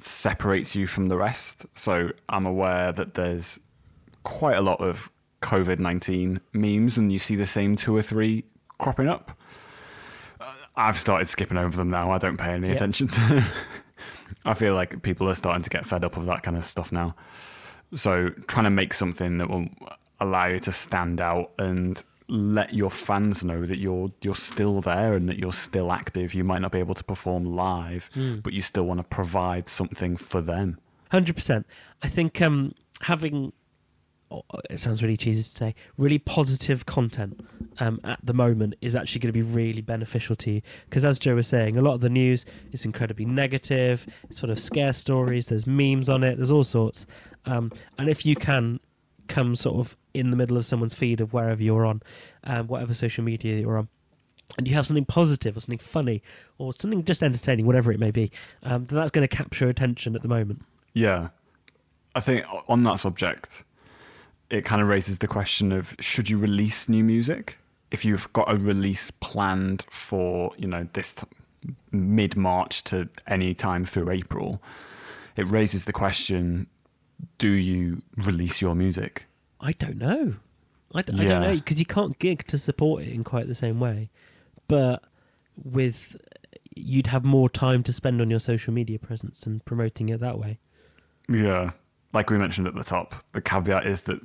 separates 0.05 0.77
you 0.77 0.87
from 0.87 1.09
the 1.09 1.17
rest. 1.17 1.67
So 1.75 2.11
I'm 2.29 2.47
aware 2.47 2.93
that 2.93 3.15
there's 3.15 3.61
quite 4.23 4.57
a 4.57 4.63
lot 4.63 4.81
of 4.81 5.11
COVID 5.43 5.79
19 5.79 6.41
memes, 6.53 6.97
and 6.97 7.13
you 7.13 7.19
see 7.19 7.37
the 7.37 7.47
same 7.47 7.77
two 7.77 7.95
or 7.97 8.03
three 8.03 8.45
cropping 8.79 9.09
up. 9.09 9.39
Uh, 10.41 10.53
I've 10.77 10.99
started 10.99 11.27
skipping 11.27 11.59
over 11.59 11.77
them 11.77 11.91
now. 11.91 12.11
I 12.11 12.19
don't 12.19 12.37
pay 12.37 12.53
any 12.53 12.69
yep. 12.69 12.77
attention 12.77 13.09
to 13.09 13.21
them. 13.21 13.45
I 14.45 14.55
feel 14.55 14.75
like 14.75 15.03
people 15.03 15.29
are 15.29 15.35
starting 15.35 15.63
to 15.63 15.71
get 15.71 15.87
fed 15.87 16.05
up 16.05 16.17
of 16.17 16.27
that 16.27 16.43
kind 16.43 16.57
of 16.57 16.65
stuff 16.65 16.93
now. 16.93 17.15
So 17.95 18.31
trying 18.47 18.65
to 18.65 18.71
make 18.71 18.95
something 18.95 19.39
that 19.39 19.49
will 19.49 19.69
allow 20.21 20.47
you 20.47 20.61
to 20.61 20.73
stand 20.73 21.21
out 21.21 21.53
and 21.59 22.03
let 22.29 22.73
your 22.73 22.91
fans 22.91 23.45
know 23.45 23.67
that 23.67 23.79
you're 23.79 24.11
you're 24.23 24.35
still 24.35 24.81
there 24.81 25.15
and 25.15 25.29
that 25.29 25.39
you're 25.39 25.53
still 25.53 25.93
active. 25.93 26.35
You 26.35 26.45
might 26.45 26.61
not 26.61 26.73
be 26.73 26.79
able 26.79 26.95
to 26.95 27.05
perform 27.05 27.45
live, 27.45 28.11
mm. 28.15 28.43
but 28.43 28.53
you 28.53 28.61
still 28.61 28.85
want 28.85 29.01
to 29.01 29.05
provide 29.05 29.69
something 29.69 30.17
for 30.17 30.41
them. 30.41 30.79
Hundred 31.11 31.37
percent. 31.37 31.67
I 32.03 32.09
think 32.09 32.41
um, 32.41 32.75
having 33.03 33.53
oh, 34.31 34.43
it 34.71 34.79
sounds 34.79 35.03
really 35.03 35.19
cheesy 35.19 35.43
to 35.43 35.49
say 35.49 35.75
really 35.99 36.19
positive 36.19 36.87
content 36.87 37.47
um, 37.79 38.01
at 38.05 38.21
the 38.23 38.33
moment 38.33 38.75
is 38.81 38.97
actually 38.97 39.21
going 39.21 39.33
to 39.33 39.39
be 39.39 39.43
really 39.43 39.83
beneficial 39.83 40.35
to 40.37 40.51
you 40.53 40.63
because 40.89 41.05
as 41.05 41.19
Joe 41.19 41.35
was 41.35 41.47
saying, 41.47 41.77
a 41.77 41.83
lot 41.83 41.95
of 41.95 42.01
the 42.01 42.11
news 42.11 42.47
is 42.73 42.87
incredibly 42.87 43.27
negative. 43.27 44.07
It's 44.31 44.39
sort 44.39 44.51
of 44.51 44.59
scare 44.59 44.95
stories. 44.95 45.49
There's 45.49 45.67
memes 45.67 46.09
on 46.09 46.25
it. 46.25 46.37
There's 46.37 46.51
all 46.51 46.65
sorts. 46.65 47.07
Um, 47.45 47.71
and 47.99 48.09
if 48.09 48.25
you 48.25 48.35
can 48.35 48.81
come 49.29 49.55
sort 49.57 49.77
of 49.77 49.97
in 50.15 50.31
the 50.31 50.37
middle 50.37 50.57
of 50.57 50.65
someone's 50.65 50.95
feed 50.95 51.21
of 51.21 51.33
wherever 51.33 51.63
you're 51.63 51.85
on, 51.85 52.03
um, 52.45 52.69
whatever 52.69 52.95
social 52.95 53.25
media 53.25 53.61
you're 53.61 53.77
on, 53.77 53.89
and 54.57 54.69
you 54.69 54.75
have 54.75 54.87
something 54.87 55.05
positive 55.05 55.57
or 55.57 55.61
something 55.61 55.79
funny 55.79 56.23
or 56.59 56.73
something 56.79 57.05
just 57.05 57.23
entertaining, 57.23 57.67
whatever 57.67 57.93
it 57.93 57.99
may 57.99 58.11
be, 58.11 58.31
um, 58.63 58.85
then 58.85 58.97
that's 58.97 59.11
going 59.11 59.27
to 59.27 59.37
capture 59.37 59.69
attention 59.69 60.15
at 60.15 60.23
the 60.23 60.29
moment. 60.29 60.63
Yeah. 60.93 61.29
I 62.15 62.21
think 62.21 62.45
on 62.69 62.85
that 62.85 63.01
subject, 63.01 63.65
it 64.51 64.65
kind 64.65 64.81
of 64.81 64.89
raises 64.89 65.19
the 65.19 65.27
question 65.27 65.73
of 65.73 65.97
should 65.99 66.31
you 66.31 66.39
release 66.39 66.89
new 66.89 67.03
music 67.03 67.59
if 67.91 68.05
you've 68.05 68.33
got 68.33 68.53
a 68.53 68.57
release 68.57 69.11
planned 69.11 69.85
for 69.91 70.53
you 70.57 70.67
know 70.67 70.87
this 70.93 71.15
t- 71.15 71.27
mid 71.93 72.37
March 72.37 72.85
to 72.85 73.09
any 73.27 73.55
time 73.55 73.85
through 73.85 74.11
April. 74.11 74.63
It 75.37 75.49
raises 75.49 75.85
the 75.85 75.93
question: 75.93 76.67
Do 77.39 77.51
you 77.51 78.03
release 78.17 78.61
your 78.61 78.75
music? 78.75 79.27
I 79.65 79.73
don't 79.73 79.97
know. 79.97 80.35
I 80.95 81.03
don't 81.03 81.17
know 81.17 81.55
because 81.55 81.81
you 81.81 81.87
can't 81.87 82.17
gig 82.19 82.47
to 82.49 82.59
support 82.59 83.03
it 83.03 83.09
in 83.09 83.25
quite 83.25 83.49
the 83.49 83.55
same 83.55 83.81
way, 83.81 84.11
but 84.69 85.03
with 85.57 86.17
you'd 86.77 87.09
have 87.09 87.25
more 87.25 87.49
time 87.49 87.83
to 87.85 87.93
spend 87.93 88.21
on 88.21 88.31
your 88.31 88.41
social 88.41 88.73
media 88.73 88.99
presence 88.99 89.45
and 89.45 89.65
promoting 89.65 90.11
it 90.11 90.21
that 90.21 90.39
way. 90.39 90.59
Yeah. 91.29 91.71
Like 92.13 92.31
we 92.31 92.39
mentioned 92.39 92.67
at 92.69 92.75
the 92.75 92.85
top, 92.85 93.15
the 93.33 93.41
caveat 93.41 93.87
is 93.87 94.03
that 94.03 94.21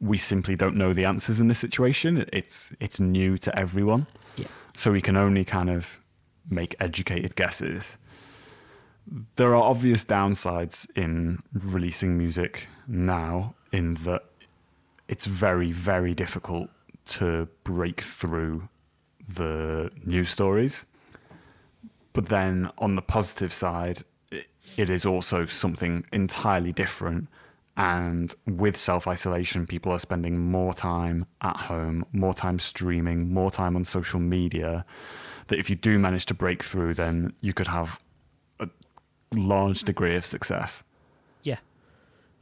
we 0.00 0.16
simply 0.18 0.56
don't 0.56 0.76
know 0.76 0.92
the 0.92 1.06
answers 1.06 1.40
in 1.40 1.48
this 1.48 1.58
situation. 1.58 2.28
It's 2.32 2.72
it's 2.80 3.00
new 3.00 3.38
to 3.38 3.58
everyone. 3.58 4.06
Yeah. 4.36 4.46
So 4.76 4.92
we 4.92 5.00
can 5.00 5.16
only 5.16 5.44
kind 5.44 5.70
of 5.70 6.00
make 6.48 6.76
educated 6.78 7.34
guesses. 7.34 7.96
There 9.36 9.54
are 9.56 9.62
obvious 9.62 10.04
downsides 10.04 10.88
in 10.94 11.42
releasing 11.52 12.18
music 12.18 12.68
now 12.86 13.54
in 13.72 13.94
that 14.04 14.29
it's 15.10 15.26
very, 15.26 15.72
very 15.72 16.14
difficult 16.14 16.70
to 17.04 17.48
break 17.64 18.00
through 18.00 18.68
the 19.28 19.90
news 20.04 20.30
stories. 20.30 20.86
But 22.12 22.28
then 22.28 22.70
on 22.78 22.94
the 22.94 23.02
positive 23.02 23.52
side, 23.52 24.02
it, 24.30 24.88
is 24.88 25.04
also 25.04 25.46
something 25.46 26.04
entirely 26.12 26.72
different. 26.72 27.26
And 27.76 28.32
with 28.46 28.76
self 28.76 29.08
isolation, 29.08 29.66
people 29.66 29.90
are 29.90 29.98
spending 29.98 30.38
more 30.38 30.72
time 30.72 31.26
at 31.40 31.56
home, 31.56 32.06
more 32.12 32.32
time 32.32 32.60
streaming, 32.60 33.34
more 33.34 33.50
time 33.50 33.74
on 33.74 33.82
social 33.82 34.20
media. 34.20 34.84
That 35.48 35.58
if 35.58 35.68
you 35.68 35.74
do 35.74 35.98
manage 35.98 36.26
to 36.26 36.34
break 36.34 36.62
through, 36.62 36.94
then 36.94 37.32
you 37.40 37.52
could 37.52 37.66
have 37.66 37.98
a 38.60 38.68
large 39.34 39.82
degree 39.82 40.14
of 40.14 40.24
success. 40.24 40.84
Yeah, 41.42 41.58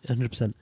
hundred 0.07 0.31
percent. 0.31 0.55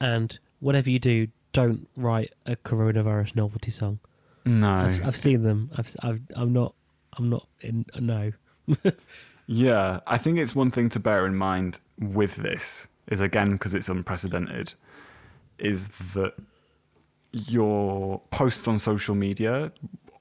And 0.00 0.38
whatever 0.60 0.88
you 0.88 0.98
do, 0.98 1.28
don't 1.52 1.88
write 1.96 2.32
a 2.46 2.56
coronavirus 2.56 3.36
novelty 3.36 3.70
song. 3.70 3.98
No. 4.44 4.80
I've, 4.80 5.06
I've 5.06 5.16
seen 5.16 5.42
them. 5.42 5.70
I've, 5.76 5.96
I've 6.02 6.20
I'm 6.34 6.52
not 6.52 6.74
I'm 7.14 7.28
not 7.28 7.46
in 7.60 7.86
no. 7.98 8.32
Yeah, 9.52 9.98
I 10.06 10.16
think 10.16 10.38
it's 10.38 10.54
one 10.54 10.70
thing 10.70 10.88
to 10.90 11.00
bear 11.00 11.26
in 11.26 11.34
mind 11.34 11.80
with 11.98 12.36
this 12.36 12.86
is 13.08 13.20
again 13.20 13.54
because 13.54 13.74
it's 13.74 13.88
unprecedented 13.88 14.74
is 15.58 15.88
that 16.14 16.34
your 17.32 18.20
posts 18.30 18.68
on 18.68 18.78
social 18.78 19.16
media 19.16 19.72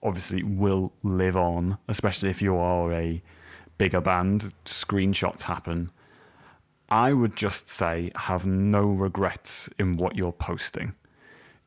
obviously 0.01 0.41
will 0.41 0.91
live 1.03 1.37
on, 1.37 1.77
especially 1.87 2.31
if 2.31 2.41
you 2.41 2.55
are 2.55 2.91
a 2.91 3.21
bigger 3.77 4.01
band, 4.01 4.51
screenshots 4.65 5.43
happen. 5.43 5.91
I 6.89 7.13
would 7.13 7.35
just 7.35 7.69
say 7.69 8.11
have 8.15 8.47
no 8.47 8.81
regrets 8.87 9.69
in 9.77 9.95
what 9.95 10.15
you're 10.15 10.31
posting. 10.31 10.95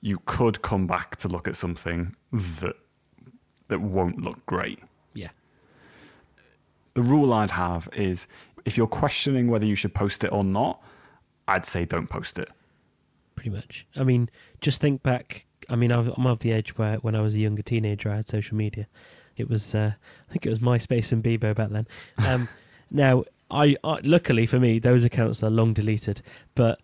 You 0.02 0.20
could 0.26 0.60
come 0.60 0.86
back 0.86 1.16
to 1.16 1.28
look 1.28 1.48
at 1.48 1.56
something 1.56 2.14
that 2.32 2.76
that 3.68 3.80
won't 3.80 4.20
look 4.20 4.44
great 4.44 4.80
Yeah, 5.14 5.28
the 6.94 7.02
rule 7.02 7.32
I'd 7.32 7.52
have 7.52 7.88
is 7.94 8.26
if 8.64 8.76
you're 8.76 8.86
questioning 8.86 9.48
whether 9.48 9.66
you 9.66 9.74
should 9.74 9.94
post 9.94 10.24
it 10.24 10.32
or 10.32 10.44
not, 10.44 10.82
I'd 11.48 11.66
say 11.66 11.84
don't 11.84 12.08
post 12.08 12.38
it. 12.38 12.48
pretty 13.34 13.50
much. 13.50 13.86
I 13.96 14.04
mean, 14.04 14.28
just 14.60 14.80
think 14.80 15.02
back. 15.02 15.46
I 15.68 15.76
mean, 15.76 15.90
I'm 15.90 16.26
of 16.26 16.40
the 16.40 16.52
age 16.52 16.76
where 16.76 16.96
when 16.96 17.14
I 17.14 17.20
was 17.20 17.34
a 17.34 17.40
younger 17.40 17.62
teenager, 17.62 18.10
I 18.10 18.16
had 18.16 18.28
social 18.28 18.56
media. 18.56 18.86
It 19.36 19.48
was, 19.48 19.74
uh, 19.74 19.92
I 20.28 20.32
think 20.32 20.44
it 20.44 20.50
was 20.50 20.58
MySpace 20.58 21.12
and 21.12 21.24
Bebo 21.24 21.54
back 21.54 21.70
then. 21.70 21.86
Um, 22.18 22.48
now, 22.90 23.24
I, 23.50 23.76
I 23.82 24.00
luckily 24.02 24.46
for 24.46 24.60
me, 24.60 24.78
those 24.78 25.04
accounts 25.04 25.42
are 25.42 25.50
long 25.50 25.72
deleted. 25.72 26.22
But 26.54 26.80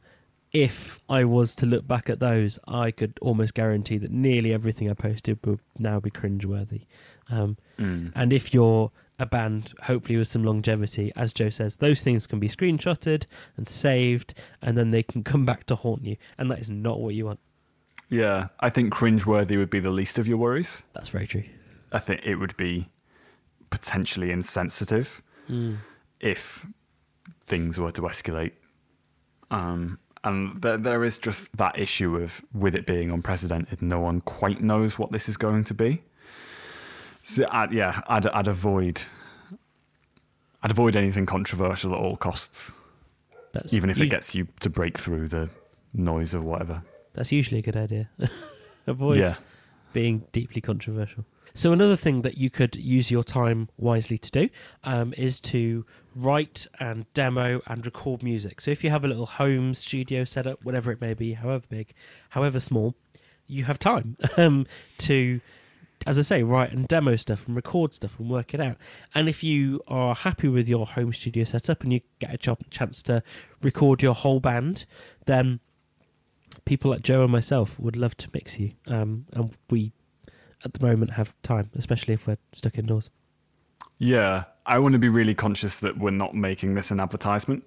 if 0.53 0.99
I 1.09 1.25
was 1.25 1.55
to 1.57 1.67
look 1.67 1.87
back 1.87 2.09
at 2.09 2.21
those, 2.21 2.59
I 2.67 2.91
could 2.91 3.19
almost 3.21 3.55
guarantee 3.55 3.99
that 3.99 4.11
nearly 4.11 4.53
everything 4.53 4.91
I 4.91 4.95
posted 4.95 5.39
would 5.47 5.61
now 5.79 6.01
be 6.01 6.11
cringeworthy. 6.11 6.87
Um, 7.31 7.57
Mm. 7.79 8.13
and 8.15 8.33
if 8.33 8.53
you're 8.55 8.91
a 9.21 9.27
band, 9.27 9.73
hopefully 9.83 10.17
with 10.17 10.29
some 10.29 10.43
longevity, 10.45 11.13
as 11.17 11.33
Joe 11.33 11.51
says, 11.51 11.77
those 11.77 12.03
things 12.03 12.27
can 12.27 12.39
be 12.41 12.49
screenshotted 12.49 13.27
and 13.57 13.69
saved, 13.69 14.33
and 14.63 14.77
then 14.79 14.91
they 14.91 15.03
can 15.03 15.23
come 15.33 15.45
back 15.45 15.65
to 15.65 15.75
haunt 15.75 16.05
you. 16.05 16.17
And 16.39 16.51
that 16.51 16.59
is 16.61 16.71
not 16.71 17.01
what 17.01 17.15
you 17.15 17.27
want. 17.27 17.41
Yeah, 18.09 18.49
I 18.61 18.71
think 18.71 18.93
cringeworthy 18.93 19.59
would 19.59 19.69
be 19.71 19.81
the 19.81 19.91
least 19.91 20.19
of 20.19 20.27
your 20.27 20.39
worries. 20.39 20.83
That's 20.95 21.11
very 21.11 21.27
true. 21.27 21.45
I 21.93 21.99
think 21.99 22.25
it 22.25 22.37
would 22.37 22.57
be 22.57 22.89
potentially 23.71 24.31
insensitive 24.31 25.21
if 26.21 26.67
things 27.47 27.79
were 27.79 27.93
to 27.93 28.03
escalate. 28.03 28.53
Um, 29.51 29.99
and 30.25 30.61
there, 30.61 30.77
there 30.77 31.05
is 31.05 31.19
just 31.19 31.55
that 31.57 31.79
issue 31.79 32.17
of, 32.17 32.43
with 32.53 32.75
it 32.75 32.87
being 32.87 33.11
unprecedented, 33.11 33.83
no 33.83 34.01
one 34.01 34.21
quite 34.21 34.61
knows 34.61 34.99
what 34.99 35.13
this 35.13 35.29
is 35.29 35.37
going 35.37 35.65
to 35.65 35.75
be. 35.75 36.03
So, 37.23 37.47
I'd, 37.51 37.73
yeah, 37.73 38.01
I'd, 38.07 38.27
I'd 38.27 38.47
avoid, 38.47 39.03
I'd 40.63 40.71
avoid 40.71 40.97
anything 40.97 41.27
controversial 41.27 41.95
at 41.95 42.01
all 42.01 42.17
costs, 42.17 42.73
That's 43.53 43.73
even 43.75 43.91
if 43.91 44.01
it 44.01 44.07
gets 44.07 44.35
you 44.35 44.49
to 44.61 44.71
break 44.71 44.99
through 44.99 45.29
the 45.29 45.49
noise 45.93 46.35
or 46.35 46.41
whatever. 46.41 46.83
That's 47.15 47.33
usually 47.33 47.59
a 47.59 47.63
good 47.63 47.77
idea. 47.77 48.11
Avoid 48.87 49.19
Yeah, 49.19 49.35
being 49.93 50.25
deeply 50.33 50.61
controversial. 50.61 51.25
So 51.59 51.73
another 51.73 51.97
thing 51.97 52.23
that 52.23 52.39
you 52.39 52.51
could 52.51 52.77
use 52.77 53.11
your 53.11 53.25
time 53.25 53.69
wisely 53.77 54.17
to 54.17 54.31
do 54.31 54.49
um, 54.85 55.13
is 55.19 55.41
to 55.41 55.85
write 56.15 56.69
and 56.79 57.13
demo 57.15 57.63
and 57.67 57.85
record 57.85 58.23
music. 58.23 58.61
So 58.61 58.71
if 58.71 58.85
you 58.85 58.91
have 58.91 59.05
a 59.05 59.09
little 59.09 59.27
home 59.27 59.75
studio 59.75 60.25
setup, 60.25 60.65
whatever 60.65 60.93
it 60.93 61.01
may 61.01 61.15
be, 61.15 61.33
however 61.33 61.65
big, 61.69 61.95
however 62.29 62.61
small, 62.61 62.95
you 63.49 63.65
have 63.65 63.77
time 63.77 64.17
um, 64.37 64.69
to, 64.99 65.41
as 66.07 66.17
I 66.17 66.23
say, 66.23 66.45
write 66.45 66.71
and 66.71 66.87
demo 66.87 67.17
stuff 67.17 67.49
and 67.49 67.57
record 67.57 67.93
stuff 67.93 68.21
and 68.21 68.31
work 68.31 68.55
it 68.55 68.61
out. 68.61 68.77
And 69.13 69.29
if 69.29 69.43
you 69.43 69.81
are 69.89 70.15
happy 70.15 70.47
with 70.47 70.69
your 70.69 70.87
home 70.87 71.13
studio 71.13 71.43
setup 71.43 71.83
and 71.83 71.93
you 71.93 72.03
get 72.21 72.35
a 72.35 72.39
ch- 72.39 72.71
chance 72.71 73.03
to 73.03 73.21
record 73.63 74.01
your 74.01 74.15
whole 74.15 74.39
band, 74.39 74.87
then 75.27 75.59
people 76.65 76.93
like 76.93 77.03
Joe 77.03 77.25
and 77.25 77.33
myself 77.33 77.81
would 77.81 77.97
love 77.97 78.17
to 78.19 78.29
mix 78.33 78.61
you. 78.61 78.75
Um, 78.87 79.27
and 79.33 79.57
we, 79.69 79.91
at 80.65 80.75
the 80.75 80.85
moment, 80.85 81.13
have 81.13 81.35
time, 81.43 81.71
especially 81.77 82.15
if 82.15 82.27
we're 82.27 82.39
stuck 82.53 82.79
indoors. 82.79 83.11
yeah. 83.99 84.45
I 84.67 84.79
want 84.79 84.93
to 84.93 84.99
be 84.99 85.09
really 85.09 85.35
conscious 85.35 85.79
that 85.79 85.97
we're 85.97 86.11
not 86.11 86.35
making 86.35 86.75
this 86.75 86.91
an 86.91 87.01
advertisement. 87.01 87.65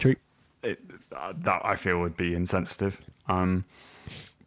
True. 0.00 0.16
it, 0.64 0.80
uh, 1.14 1.32
that 1.36 1.60
I 1.64 1.76
feel 1.76 2.00
would 2.00 2.16
be 2.16 2.34
insensitive. 2.34 3.00
Um, 3.28 3.64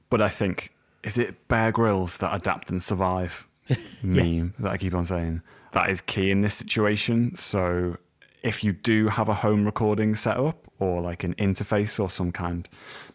but 0.10 0.22
I 0.22 0.28
think 0.28 0.74
is 1.04 1.18
it 1.18 1.48
Bear 1.48 1.72
Grylls 1.72 2.18
that 2.18 2.36
adapt 2.36 2.70
and 2.70 2.84
survive 2.84 3.48
meme 4.04 4.54
that 4.60 4.72
I 4.72 4.78
keep 4.78 4.94
on 4.94 5.06
saying 5.06 5.42
that 5.72 5.90
is 5.90 6.02
key 6.02 6.32
in 6.32 6.42
this 6.42 6.54
situation. 6.54 7.36
So 7.36 7.98
if 8.44 8.64
you 8.64 8.74
do 8.74 9.08
have 9.08 9.30
a 9.30 9.34
home 9.34 9.66
recording 9.66 10.16
setup 10.16 10.72
or 10.80 11.02
like 11.02 11.24
an 11.24 11.36
interface 11.36 12.00
or 12.00 12.10
some 12.10 12.32
kind, 12.32 12.68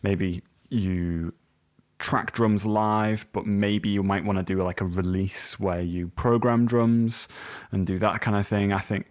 maybe 0.03 0.43
you 0.71 1.33
track 1.99 2.33
drums 2.33 2.67
live, 2.67 3.27
but 3.33 3.47
maybe 3.47 3.89
you 3.89 4.03
might 4.03 4.25
want 4.25 4.39
to 4.39 4.45
do 4.45 4.63
like 4.63 4.81
a 4.81 4.85
release 4.85 5.59
where 5.59 5.81
you 5.81 6.09
program 6.09 6.67
drums 6.67 7.29
and 7.73 7.87
do 7.87 7.99
that 7.99 8.21
kind 8.21 8.37
of 8.37 8.47
thing. 8.47 8.73
I 8.73 8.79
think 8.79 9.11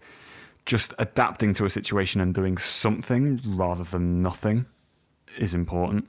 just 0.66 0.94
adapting 1.00 1.54
to 1.56 1.66
a 1.66 1.70
situation 1.70 2.22
and 2.22 2.34
doing 2.34 2.58
something 2.58 3.42
rather 3.46 3.84
than 3.84 4.22
nothing 4.22 4.66
is 5.38 5.54
important. 5.54 6.08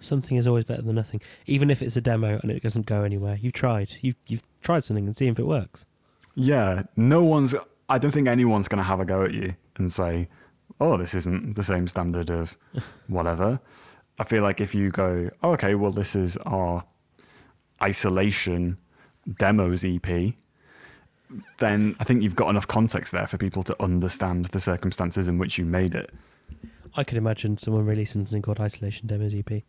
Something 0.00 0.36
is 0.36 0.46
always 0.46 0.64
better 0.64 0.82
than 0.82 0.94
nothing, 0.94 1.20
even 1.46 1.70
if 1.70 1.82
it's 1.82 1.96
a 1.96 2.00
demo 2.00 2.38
and 2.42 2.50
it 2.50 2.62
doesn't 2.62 2.86
go 2.86 3.02
anywhere. 3.02 3.38
You've 3.40 3.54
tried. 3.54 3.92
You've 4.02 4.16
you've 4.26 4.42
tried 4.60 4.84
something 4.84 5.06
and 5.06 5.16
seen 5.16 5.32
if 5.32 5.38
it 5.38 5.46
works. 5.46 5.86
Yeah, 6.34 6.82
no 6.96 7.22
one's. 7.22 7.54
I 7.88 7.98
don't 7.98 8.10
think 8.10 8.28
anyone's 8.28 8.68
going 8.68 8.78
to 8.78 8.84
have 8.84 9.00
a 9.00 9.04
go 9.04 9.24
at 9.24 9.32
you 9.32 9.54
and 9.76 9.90
say, 9.90 10.28
"Oh, 10.80 10.98
this 10.98 11.14
isn't 11.14 11.56
the 11.56 11.64
same 11.64 11.88
standard 11.88 12.30
of 12.30 12.58
whatever." 13.08 13.58
I 14.18 14.24
feel 14.24 14.42
like 14.42 14.60
if 14.60 14.74
you 14.74 14.90
go, 14.90 15.30
oh, 15.42 15.52
"Okay, 15.52 15.74
well, 15.74 15.90
this 15.90 16.16
is 16.16 16.36
our 16.38 16.84
isolation 17.82 18.78
demos 19.38 19.84
EP," 19.84 20.34
then 21.58 21.96
I 22.00 22.04
think 22.04 22.22
you've 22.22 22.36
got 22.36 22.48
enough 22.48 22.66
context 22.66 23.12
there 23.12 23.26
for 23.26 23.36
people 23.36 23.62
to 23.64 23.82
understand 23.82 24.46
the 24.46 24.60
circumstances 24.60 25.28
in 25.28 25.38
which 25.38 25.58
you 25.58 25.64
made 25.64 25.94
it. 25.94 26.10
I 26.96 27.04
could 27.04 27.18
imagine 27.18 27.58
someone 27.58 27.84
releasing 27.84 28.24
something 28.24 28.42
called 28.42 28.60
Isolation 28.60 29.06
Demos 29.06 29.34
EP. 29.34 29.62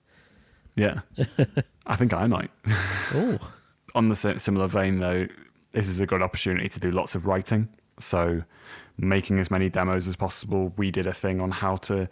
Yeah, 0.75 1.01
I 1.85 1.95
think 1.95 2.13
I 2.13 2.27
might. 2.27 2.51
Oh, 3.13 3.37
on 3.95 4.09
the 4.09 4.15
similar 4.15 4.67
vein, 4.67 4.99
though, 4.99 5.27
this 5.71 5.87
is 5.87 5.99
a 5.99 6.05
good 6.05 6.21
opportunity 6.21 6.69
to 6.69 6.79
do 6.79 6.91
lots 6.91 7.15
of 7.15 7.25
writing. 7.25 7.67
So, 7.99 8.43
making 8.97 9.39
as 9.39 9.49
many 9.49 9.69
demos 9.69 10.07
as 10.07 10.15
possible. 10.15 10.71
We 10.77 10.91
did 10.91 11.07
a 11.07 11.13
thing 11.13 11.41
on 11.41 11.51
how 11.51 11.77
to 11.77 12.07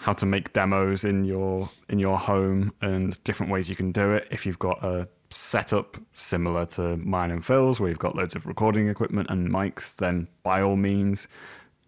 how 0.00 0.14
to 0.14 0.24
make 0.24 0.50
demos 0.54 1.04
in 1.04 1.24
your 1.24 1.68
in 1.90 1.98
your 1.98 2.18
home 2.18 2.72
and 2.80 3.22
different 3.22 3.52
ways 3.52 3.68
you 3.68 3.76
can 3.76 3.92
do 3.92 4.14
it. 4.14 4.26
If 4.30 4.46
you've 4.46 4.58
got 4.58 4.82
a 4.82 5.06
setup 5.28 5.98
similar 6.14 6.64
to 6.66 6.96
mine 6.96 7.30
and 7.30 7.44
Phil's, 7.44 7.78
where 7.78 7.90
you've 7.90 7.98
got 7.98 8.16
loads 8.16 8.34
of 8.34 8.46
recording 8.46 8.88
equipment 8.88 9.28
and 9.28 9.50
mics, 9.50 9.94
then 9.94 10.26
by 10.42 10.62
all 10.62 10.76
means, 10.76 11.28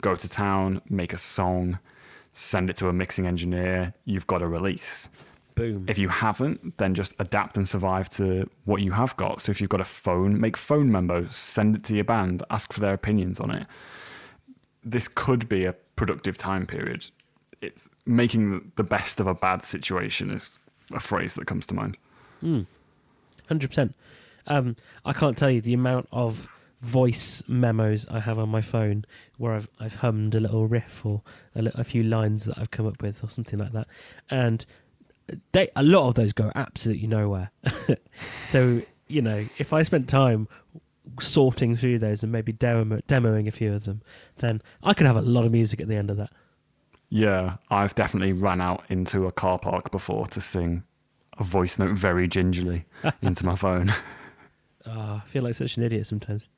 go 0.02 0.14
to 0.14 0.28
town, 0.28 0.82
make 0.90 1.14
a 1.14 1.18
song, 1.18 1.78
send 2.34 2.68
it 2.68 2.76
to 2.76 2.88
a 2.88 2.92
mixing 2.92 3.26
engineer. 3.26 3.94
You've 4.04 4.26
got 4.26 4.42
a 4.42 4.46
release. 4.46 5.08
Boom. 5.54 5.86
If 5.88 5.98
you 5.98 6.08
haven't, 6.08 6.76
then 6.76 6.94
just 6.94 7.14
adapt 7.18 7.56
and 7.56 7.66
survive 7.66 8.10
to 8.10 8.48
what 8.66 8.82
you 8.82 8.92
have 8.92 9.16
got. 9.16 9.40
So 9.40 9.50
if 9.50 9.60
you've 9.60 9.70
got 9.70 9.80
a 9.80 9.84
phone, 9.84 10.38
make 10.38 10.58
phone 10.58 10.92
memos, 10.92 11.34
send 11.34 11.76
it 11.76 11.84
to 11.84 11.94
your 11.94 12.04
band, 12.04 12.42
ask 12.50 12.74
for 12.74 12.80
their 12.80 12.92
opinions 12.92 13.40
on 13.40 13.50
it. 13.50 13.66
This 14.84 15.08
could 15.08 15.48
be 15.48 15.64
a 15.64 15.72
productive 15.96 16.36
time 16.36 16.66
period. 16.66 17.10
Making 18.04 18.72
the 18.76 18.84
best 18.84 19.20
of 19.20 19.26
a 19.26 19.34
bad 19.34 19.62
situation 19.62 20.30
is 20.30 20.58
a 20.92 21.00
phrase 21.00 21.34
that 21.34 21.46
comes 21.46 21.66
to 21.66 21.74
mind. 21.74 21.98
Hundred 23.48 23.68
percent. 23.68 23.94
Um, 24.46 24.76
I 25.04 25.12
can't 25.12 25.36
tell 25.38 25.50
you 25.50 25.60
the 25.60 25.74
amount 25.74 26.08
of 26.10 26.48
voice 26.80 27.44
memos 27.46 28.06
I 28.10 28.18
have 28.18 28.40
on 28.40 28.48
my 28.48 28.60
phone 28.60 29.04
where 29.38 29.52
I've 29.52 29.68
I've 29.78 29.96
hummed 29.96 30.34
a 30.34 30.40
little 30.40 30.66
riff 30.66 31.06
or 31.06 31.22
a, 31.54 31.70
a 31.74 31.84
few 31.84 32.02
lines 32.02 32.44
that 32.46 32.58
I've 32.58 32.72
come 32.72 32.86
up 32.86 33.00
with 33.00 33.22
or 33.22 33.28
something 33.28 33.58
like 33.58 33.72
that, 33.72 33.86
and 34.30 34.66
they 35.52 35.68
a 35.76 35.82
lot 35.82 36.08
of 36.08 36.14
those 36.14 36.32
go 36.32 36.50
absolutely 36.54 37.06
nowhere. 37.06 37.50
so 38.44 38.82
you 39.06 39.22
know, 39.22 39.46
if 39.58 39.72
I 39.72 39.82
spent 39.82 40.08
time 40.08 40.48
sorting 41.20 41.76
through 41.76 41.98
those 41.98 42.22
and 42.22 42.32
maybe 42.32 42.52
demo, 42.52 42.98
demoing 43.08 43.46
a 43.46 43.50
few 43.50 43.72
of 43.72 43.84
them, 43.84 44.02
then 44.36 44.62
I 44.82 44.94
could 44.94 45.06
have 45.06 45.16
a 45.16 45.22
lot 45.22 45.44
of 45.44 45.52
music 45.52 45.80
at 45.80 45.88
the 45.88 45.96
end 45.96 46.10
of 46.10 46.16
that. 46.16 46.30
Yeah, 47.14 47.56
I've 47.70 47.94
definitely 47.94 48.32
ran 48.32 48.62
out 48.62 48.84
into 48.88 49.26
a 49.26 49.32
car 49.32 49.58
park 49.58 49.90
before 49.90 50.26
to 50.28 50.40
sing 50.40 50.82
a 51.38 51.44
voice 51.44 51.78
note 51.78 51.94
very 51.94 52.26
gingerly 52.26 52.86
into 53.22 53.44
my 53.44 53.54
phone. 53.54 53.92
Oh, 54.86 55.20
I 55.22 55.22
feel 55.26 55.42
like 55.42 55.54
such 55.54 55.76
an 55.76 55.82
idiot 55.82 56.06
sometimes. 56.06 56.48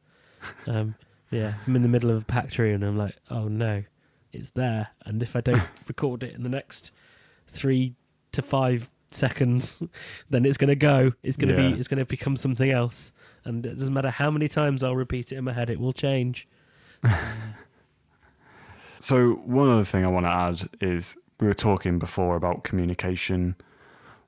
Um, 0.69 0.95
yeah, 1.33 1.55
I'm 1.67 1.75
in 1.75 1.83
the 1.83 1.89
middle 1.89 2.13
of 2.13 2.23
a 2.23 2.25
packed 2.25 2.57
room 2.59 2.75
and 2.77 2.85
I'm 2.85 2.97
like, 2.97 3.17
oh 3.31 3.49
no, 3.49 3.83
it's 4.33 4.51
there. 4.51 4.91
And 5.05 5.25
if 5.25 5.35
I 5.35 5.41
don't 5.41 5.61
record 5.89 6.23
it 6.23 6.35
in 6.37 6.45
the 6.45 6.49
next 6.49 6.93
three 7.49 7.95
to 8.31 8.41
five 8.41 8.91
seconds, 9.11 9.83
then 10.31 10.45
it's 10.45 10.57
going 10.57 10.69
to 10.69 10.77
go. 10.77 11.15
It's 11.25 11.37
going 11.37 11.53
to 11.53 11.61
Yeah. 11.61 11.73
be. 11.73 11.79
It's 11.81 11.89
going 11.89 11.99
to 11.99 12.05
become 12.05 12.37
something 12.37 12.71
else. 12.71 13.13
And 13.45 13.67
it 13.67 13.77
doesn't 13.77 13.93
matter 13.93 14.11
how 14.11 14.31
many 14.31 14.47
times 14.47 14.85
I'll 14.85 14.95
repeat 14.95 15.33
it 15.33 15.37
in 15.37 15.43
my 15.43 15.53
head, 15.53 15.69
it 15.69 15.81
will 15.81 15.93
change. 15.93 16.47
So, 19.05 19.33
one 19.45 19.69
other 19.69 19.85
thing 19.85 20.03
I 20.03 20.09
want 20.09 20.25
to 20.25 20.33
add 20.33 20.67
is 20.81 21.19
we 21.39 21.47
were 21.47 21.53
talking 21.53 21.99
before 21.99 22.37
about 22.37 22.65
communication 22.65 23.55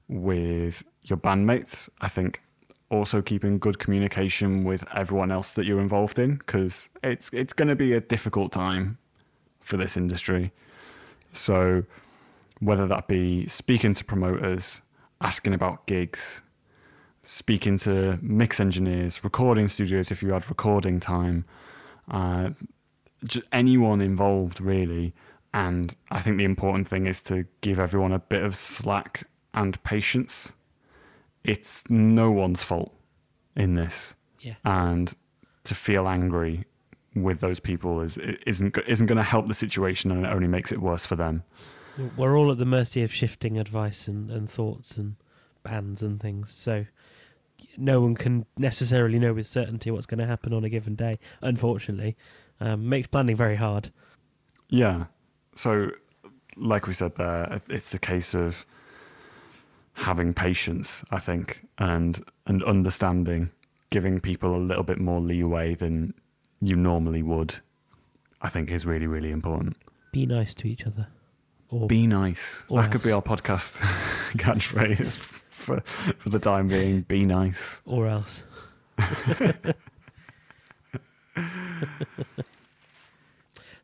with 0.06 0.84
your 1.04 1.16
bandmates. 1.16 1.88
I 2.02 2.08
think 2.08 2.42
also 2.90 3.22
keeping 3.22 3.58
good 3.58 3.78
communication 3.78 4.64
with 4.64 4.84
everyone 4.94 5.32
else 5.32 5.54
that 5.54 5.64
you're 5.64 5.80
involved 5.80 6.18
in 6.18 6.36
because 6.36 6.90
it's 7.02 7.30
it's 7.32 7.54
going 7.54 7.68
to 7.68 7.74
be 7.74 7.94
a 7.94 8.02
difficult 8.02 8.52
time 8.52 8.98
for 9.60 9.78
this 9.78 9.96
industry. 9.96 10.52
So, 11.32 11.84
whether 12.60 12.86
that 12.86 13.08
be 13.08 13.46
speaking 13.46 13.94
to 13.94 14.04
promoters, 14.04 14.82
asking 15.22 15.54
about 15.54 15.86
gigs, 15.86 16.42
speaking 17.22 17.78
to 17.78 18.18
mix 18.20 18.60
engineers, 18.60 19.24
recording 19.24 19.68
studios 19.68 20.10
if 20.10 20.22
you 20.22 20.34
had 20.34 20.46
recording 20.50 21.00
time, 21.00 21.46
uh, 22.10 22.50
anyone 23.52 24.00
involved 24.00 24.60
really. 24.60 25.14
And 25.54 25.94
I 26.10 26.20
think 26.20 26.36
the 26.38 26.44
important 26.44 26.86
thing 26.88 27.06
is 27.06 27.22
to 27.22 27.46
give 27.62 27.78
everyone 27.80 28.12
a 28.12 28.18
bit 28.18 28.42
of 28.42 28.54
slack 28.54 29.26
and 29.54 29.82
patience. 29.84 30.52
It's 31.44 31.88
no 31.88 32.30
one's 32.30 32.62
fault 32.62 32.92
in 33.54 33.74
this, 33.74 34.16
Yeah. 34.40 34.54
and 34.64 35.14
to 35.64 35.74
feel 35.74 36.06
angry 36.08 36.64
with 37.14 37.40
those 37.40 37.60
people 37.60 38.02
is 38.02 38.18
isn't 38.18 38.76
isn't 38.86 39.06
going 39.06 39.16
to 39.16 39.22
help 39.22 39.48
the 39.48 39.54
situation, 39.54 40.10
and 40.10 40.26
it 40.26 40.28
only 40.28 40.48
makes 40.48 40.72
it 40.72 40.80
worse 40.82 41.06
for 41.06 41.16
them. 41.16 41.42
We're 42.16 42.36
all 42.36 42.50
at 42.52 42.58
the 42.58 42.66
mercy 42.66 43.02
of 43.02 43.12
shifting 43.12 43.58
advice 43.58 44.06
and, 44.06 44.30
and 44.30 44.50
thoughts 44.50 44.98
and 44.98 45.16
bands 45.62 46.02
and 46.02 46.20
things. 46.20 46.52
So 46.52 46.84
no 47.78 48.02
one 48.02 48.14
can 48.14 48.44
necessarily 48.58 49.18
know 49.18 49.32
with 49.32 49.46
certainty 49.46 49.90
what's 49.90 50.04
going 50.04 50.18
to 50.20 50.26
happen 50.26 50.52
on 50.52 50.62
a 50.64 50.68
given 50.68 50.94
day, 50.94 51.18
unfortunately. 51.40 52.14
Um, 52.60 52.88
makes 52.88 53.06
planning 53.06 53.36
very 53.36 53.56
hard. 53.56 53.90
Yeah. 54.68 55.06
So, 55.54 55.90
like 56.56 56.86
we 56.86 56.94
said 56.94 57.16
there, 57.16 57.60
it's 57.68 57.92
a 57.94 57.98
case 57.98 58.34
of 58.34 58.64
having 59.94 60.32
patience, 60.34 61.04
I 61.10 61.18
think, 61.18 61.66
and 61.78 62.20
and 62.46 62.62
understanding, 62.64 63.50
giving 63.90 64.20
people 64.20 64.54
a 64.56 64.58
little 64.58 64.84
bit 64.84 64.98
more 64.98 65.20
leeway 65.20 65.74
than 65.74 66.14
you 66.60 66.76
normally 66.76 67.22
would. 67.22 67.56
I 68.42 68.48
think 68.48 68.70
is 68.70 68.86
really 68.86 69.06
really 69.06 69.30
important. 69.30 69.76
Be 70.12 70.26
nice 70.26 70.54
to 70.54 70.68
each 70.68 70.86
other. 70.86 71.08
Or 71.68 71.86
Be 71.88 72.06
nice. 72.06 72.64
Or 72.68 72.80
that 72.80 72.92
could 72.92 73.02
be 73.02 73.10
our 73.12 73.22
podcast 73.22 73.76
catchphrase 74.38 75.18
for 75.18 75.80
for 76.18 76.28
the 76.30 76.38
time 76.38 76.68
being. 76.68 77.02
Be 77.02 77.24
nice. 77.26 77.82
or 77.84 78.06
else. 78.06 78.44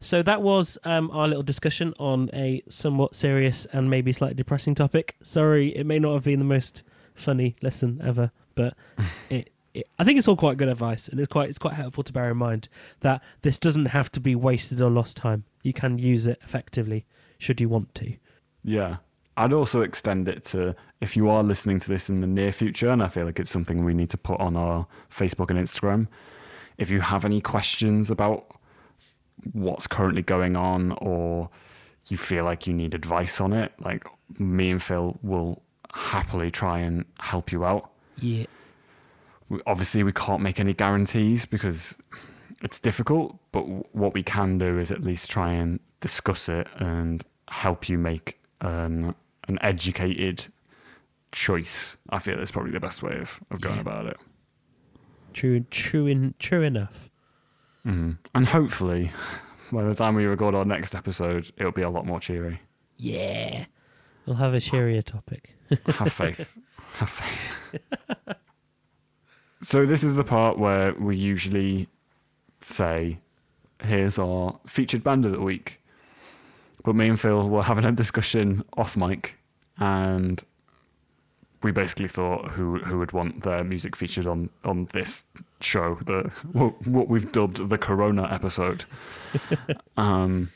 so 0.00 0.22
that 0.22 0.42
was 0.42 0.78
um, 0.84 1.10
our 1.10 1.26
little 1.28 1.42
discussion 1.42 1.94
on 1.98 2.30
a 2.32 2.62
somewhat 2.68 3.14
serious 3.16 3.66
and 3.72 3.90
maybe 3.90 4.12
slightly 4.12 4.34
depressing 4.34 4.74
topic. 4.74 5.16
Sorry, 5.22 5.68
it 5.76 5.84
may 5.84 5.98
not 5.98 6.14
have 6.14 6.24
been 6.24 6.38
the 6.38 6.44
most 6.44 6.82
funny 7.14 7.56
lesson 7.62 8.00
ever, 8.04 8.30
but 8.54 8.74
it, 9.30 9.50
it, 9.74 9.88
I 9.98 10.04
think 10.04 10.18
it's 10.18 10.28
all 10.28 10.36
quite 10.36 10.56
good 10.56 10.68
advice, 10.68 11.08
and 11.08 11.18
it's 11.18 11.28
quite 11.28 11.48
it's 11.48 11.58
quite 11.58 11.74
helpful 11.74 12.04
to 12.04 12.12
bear 12.12 12.30
in 12.30 12.36
mind 12.36 12.68
that 13.00 13.22
this 13.42 13.58
doesn't 13.58 13.86
have 13.86 14.10
to 14.12 14.20
be 14.20 14.34
wasted 14.34 14.80
or 14.80 14.90
lost 14.90 15.16
time. 15.16 15.44
You 15.62 15.72
can 15.72 15.98
use 15.98 16.26
it 16.26 16.38
effectively 16.42 17.06
should 17.42 17.60
you 17.60 17.68
want 17.68 17.94
to. 17.96 18.14
Yeah. 18.64 18.96
I'd 19.36 19.52
also 19.52 19.80
extend 19.80 20.28
it 20.28 20.44
to 20.44 20.76
if 21.00 21.16
you 21.16 21.28
are 21.28 21.42
listening 21.42 21.78
to 21.80 21.88
this 21.88 22.08
in 22.08 22.20
the 22.20 22.26
near 22.26 22.52
future, 22.52 22.90
and 22.90 23.02
I 23.02 23.08
feel 23.08 23.24
like 23.24 23.40
it's 23.40 23.50
something 23.50 23.84
we 23.84 23.94
need 23.94 24.10
to 24.10 24.18
put 24.18 24.38
on 24.38 24.56
our 24.56 24.86
Facebook 25.10 25.50
and 25.50 25.58
Instagram. 25.58 26.06
If 26.78 26.90
you 26.90 27.00
have 27.00 27.24
any 27.24 27.40
questions 27.40 28.10
about 28.10 28.44
what's 29.52 29.86
currently 29.86 30.22
going 30.22 30.56
on, 30.56 30.92
or 30.98 31.50
you 32.08 32.16
feel 32.16 32.44
like 32.44 32.66
you 32.66 32.72
need 32.74 32.94
advice 32.94 33.40
on 33.40 33.52
it, 33.52 33.72
like 33.80 34.04
me 34.38 34.70
and 34.70 34.82
Phil 34.82 35.18
will 35.22 35.62
happily 35.94 36.50
try 36.50 36.78
and 36.80 37.04
help 37.20 37.52
you 37.52 37.64
out. 37.64 37.90
Yeah, 38.18 38.44
We, 39.48 39.60
obviously, 39.66 40.02
we 40.02 40.12
can't 40.12 40.42
make 40.42 40.60
any 40.60 40.74
guarantees 40.74 41.44
because 41.46 41.96
it's 42.62 42.78
difficult, 42.78 43.36
but 43.52 43.60
w- 43.62 43.84
what 43.92 44.14
we 44.14 44.22
can 44.22 44.58
do 44.58 44.78
is 44.78 44.90
at 44.90 45.02
least 45.02 45.30
try 45.30 45.52
and 45.52 45.80
discuss 46.00 46.48
it 46.48 46.66
and 46.76 47.24
help 47.48 47.88
you 47.88 47.98
make 47.98 48.38
an, 48.60 49.14
an 49.48 49.58
educated 49.60 50.46
choice. 51.32 51.96
I 52.10 52.18
feel 52.18 52.36
that's 52.36 52.50
probably 52.52 52.72
the 52.72 52.80
best 52.80 53.02
way 53.02 53.18
of, 53.18 53.40
of 53.50 53.60
going 53.60 53.76
Yeah. 53.76 53.80
about 53.82 54.06
it. 54.06 54.16
True, 55.32 55.60
true, 55.70 56.06
in, 56.06 56.34
true 56.38 56.62
enough. 56.62 57.10
Mm. 57.86 58.18
And 58.34 58.46
hopefully, 58.46 59.10
by 59.72 59.82
the 59.82 59.94
time 59.94 60.14
we 60.14 60.24
record 60.24 60.54
our 60.54 60.64
next 60.64 60.94
episode, 60.94 61.50
it'll 61.56 61.72
be 61.72 61.82
a 61.82 61.90
lot 61.90 62.06
more 62.06 62.20
cheery. 62.20 62.60
Yeah, 62.96 63.64
we'll 64.26 64.36
have 64.36 64.54
a 64.54 64.60
cheerier 64.60 65.02
topic. 65.02 65.54
Have 65.86 66.12
faith. 66.12 66.58
Have 66.96 67.08
faith. 67.08 68.36
so, 69.62 69.86
this 69.86 70.04
is 70.04 70.16
the 70.16 70.24
part 70.24 70.58
where 70.58 70.94
we 70.94 71.16
usually 71.16 71.88
say, 72.60 73.18
here's 73.82 74.18
our 74.18 74.60
featured 74.66 75.02
band 75.02 75.24
of 75.24 75.32
the 75.32 75.40
week. 75.40 75.80
But 76.84 76.94
me 76.94 77.08
and 77.08 77.18
Phil 77.18 77.48
were 77.48 77.62
having 77.62 77.84
a 77.84 77.92
discussion 77.92 78.64
off 78.76 78.96
mic, 78.96 79.36
and 79.78 80.42
we 81.62 81.70
basically 81.72 82.08
thought 82.08 82.50
who 82.50 82.78
who 82.78 82.98
would 82.98 83.12
want 83.12 83.42
their 83.42 83.64
music 83.64 83.96
featured 83.96 84.26
on 84.26 84.50
on 84.64 84.88
this 84.92 85.26
show, 85.60 85.98
the 86.06 86.30
what, 86.52 86.86
what 86.86 87.08
we've 87.08 87.30
dubbed 87.32 87.68
the 87.68 87.78
Corona 87.78 88.28
episode. 88.32 88.84
um, 89.96 90.50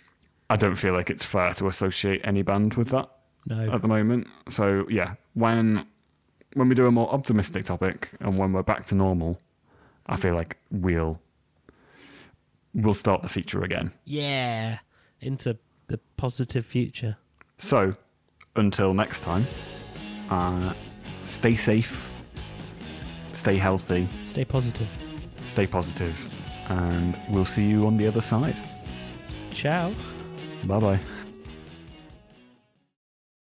I 0.51 0.57
don't 0.57 0.77
feel 0.77 0.93
like 0.95 1.11
it's 1.11 1.25
fair 1.25 1.53
to 1.55 1.67
associate 1.69 2.21
any 2.25 2.43
band 2.43 2.75
with 2.75 2.91
that 2.91 3.09
No, 3.47 3.71
at 3.71 3.83
the 3.83 3.89
moment. 3.89 4.27
So 4.49 4.87
yeah, 4.89 5.15
when 5.35 5.87
when 6.55 6.69
we 6.69 6.75
do 6.75 6.87
a 6.87 6.91
more 6.91 7.09
optimistic 7.13 7.65
topic 7.65 8.11
and 8.21 8.39
when 8.39 8.53
we're 8.53 8.63
back 8.63 8.87
to 8.87 8.95
normal, 8.95 9.39
I 10.07 10.17
feel 10.17 10.35
like 10.35 10.57
we'll 10.71 11.21
we'll 12.75 12.95
start 12.95 13.23
the 13.23 13.29
feature 13.29 13.63
again. 13.65 13.93
yeah, 14.05 14.79
into 15.21 15.57
the 15.89 15.99
positive 16.17 16.67
future. 16.67 17.17
So 17.59 17.95
until 18.55 18.93
next 18.95 19.21
time, 19.21 19.47
uh, 20.31 20.75
stay 21.27 21.55
safe, 21.55 22.11
stay 23.33 23.57
healthy, 23.57 24.09
Stay 24.25 24.45
positive. 24.45 24.89
stay 25.47 25.67
positive, 25.67 26.17
and 26.69 27.19
we'll 27.29 27.45
see 27.45 27.65
you 27.65 27.87
on 27.87 27.97
the 27.97 28.07
other 28.07 28.21
side. 28.21 28.61
Ciao. 29.51 29.93
Bye 30.65 30.81
bye. 30.81 31.01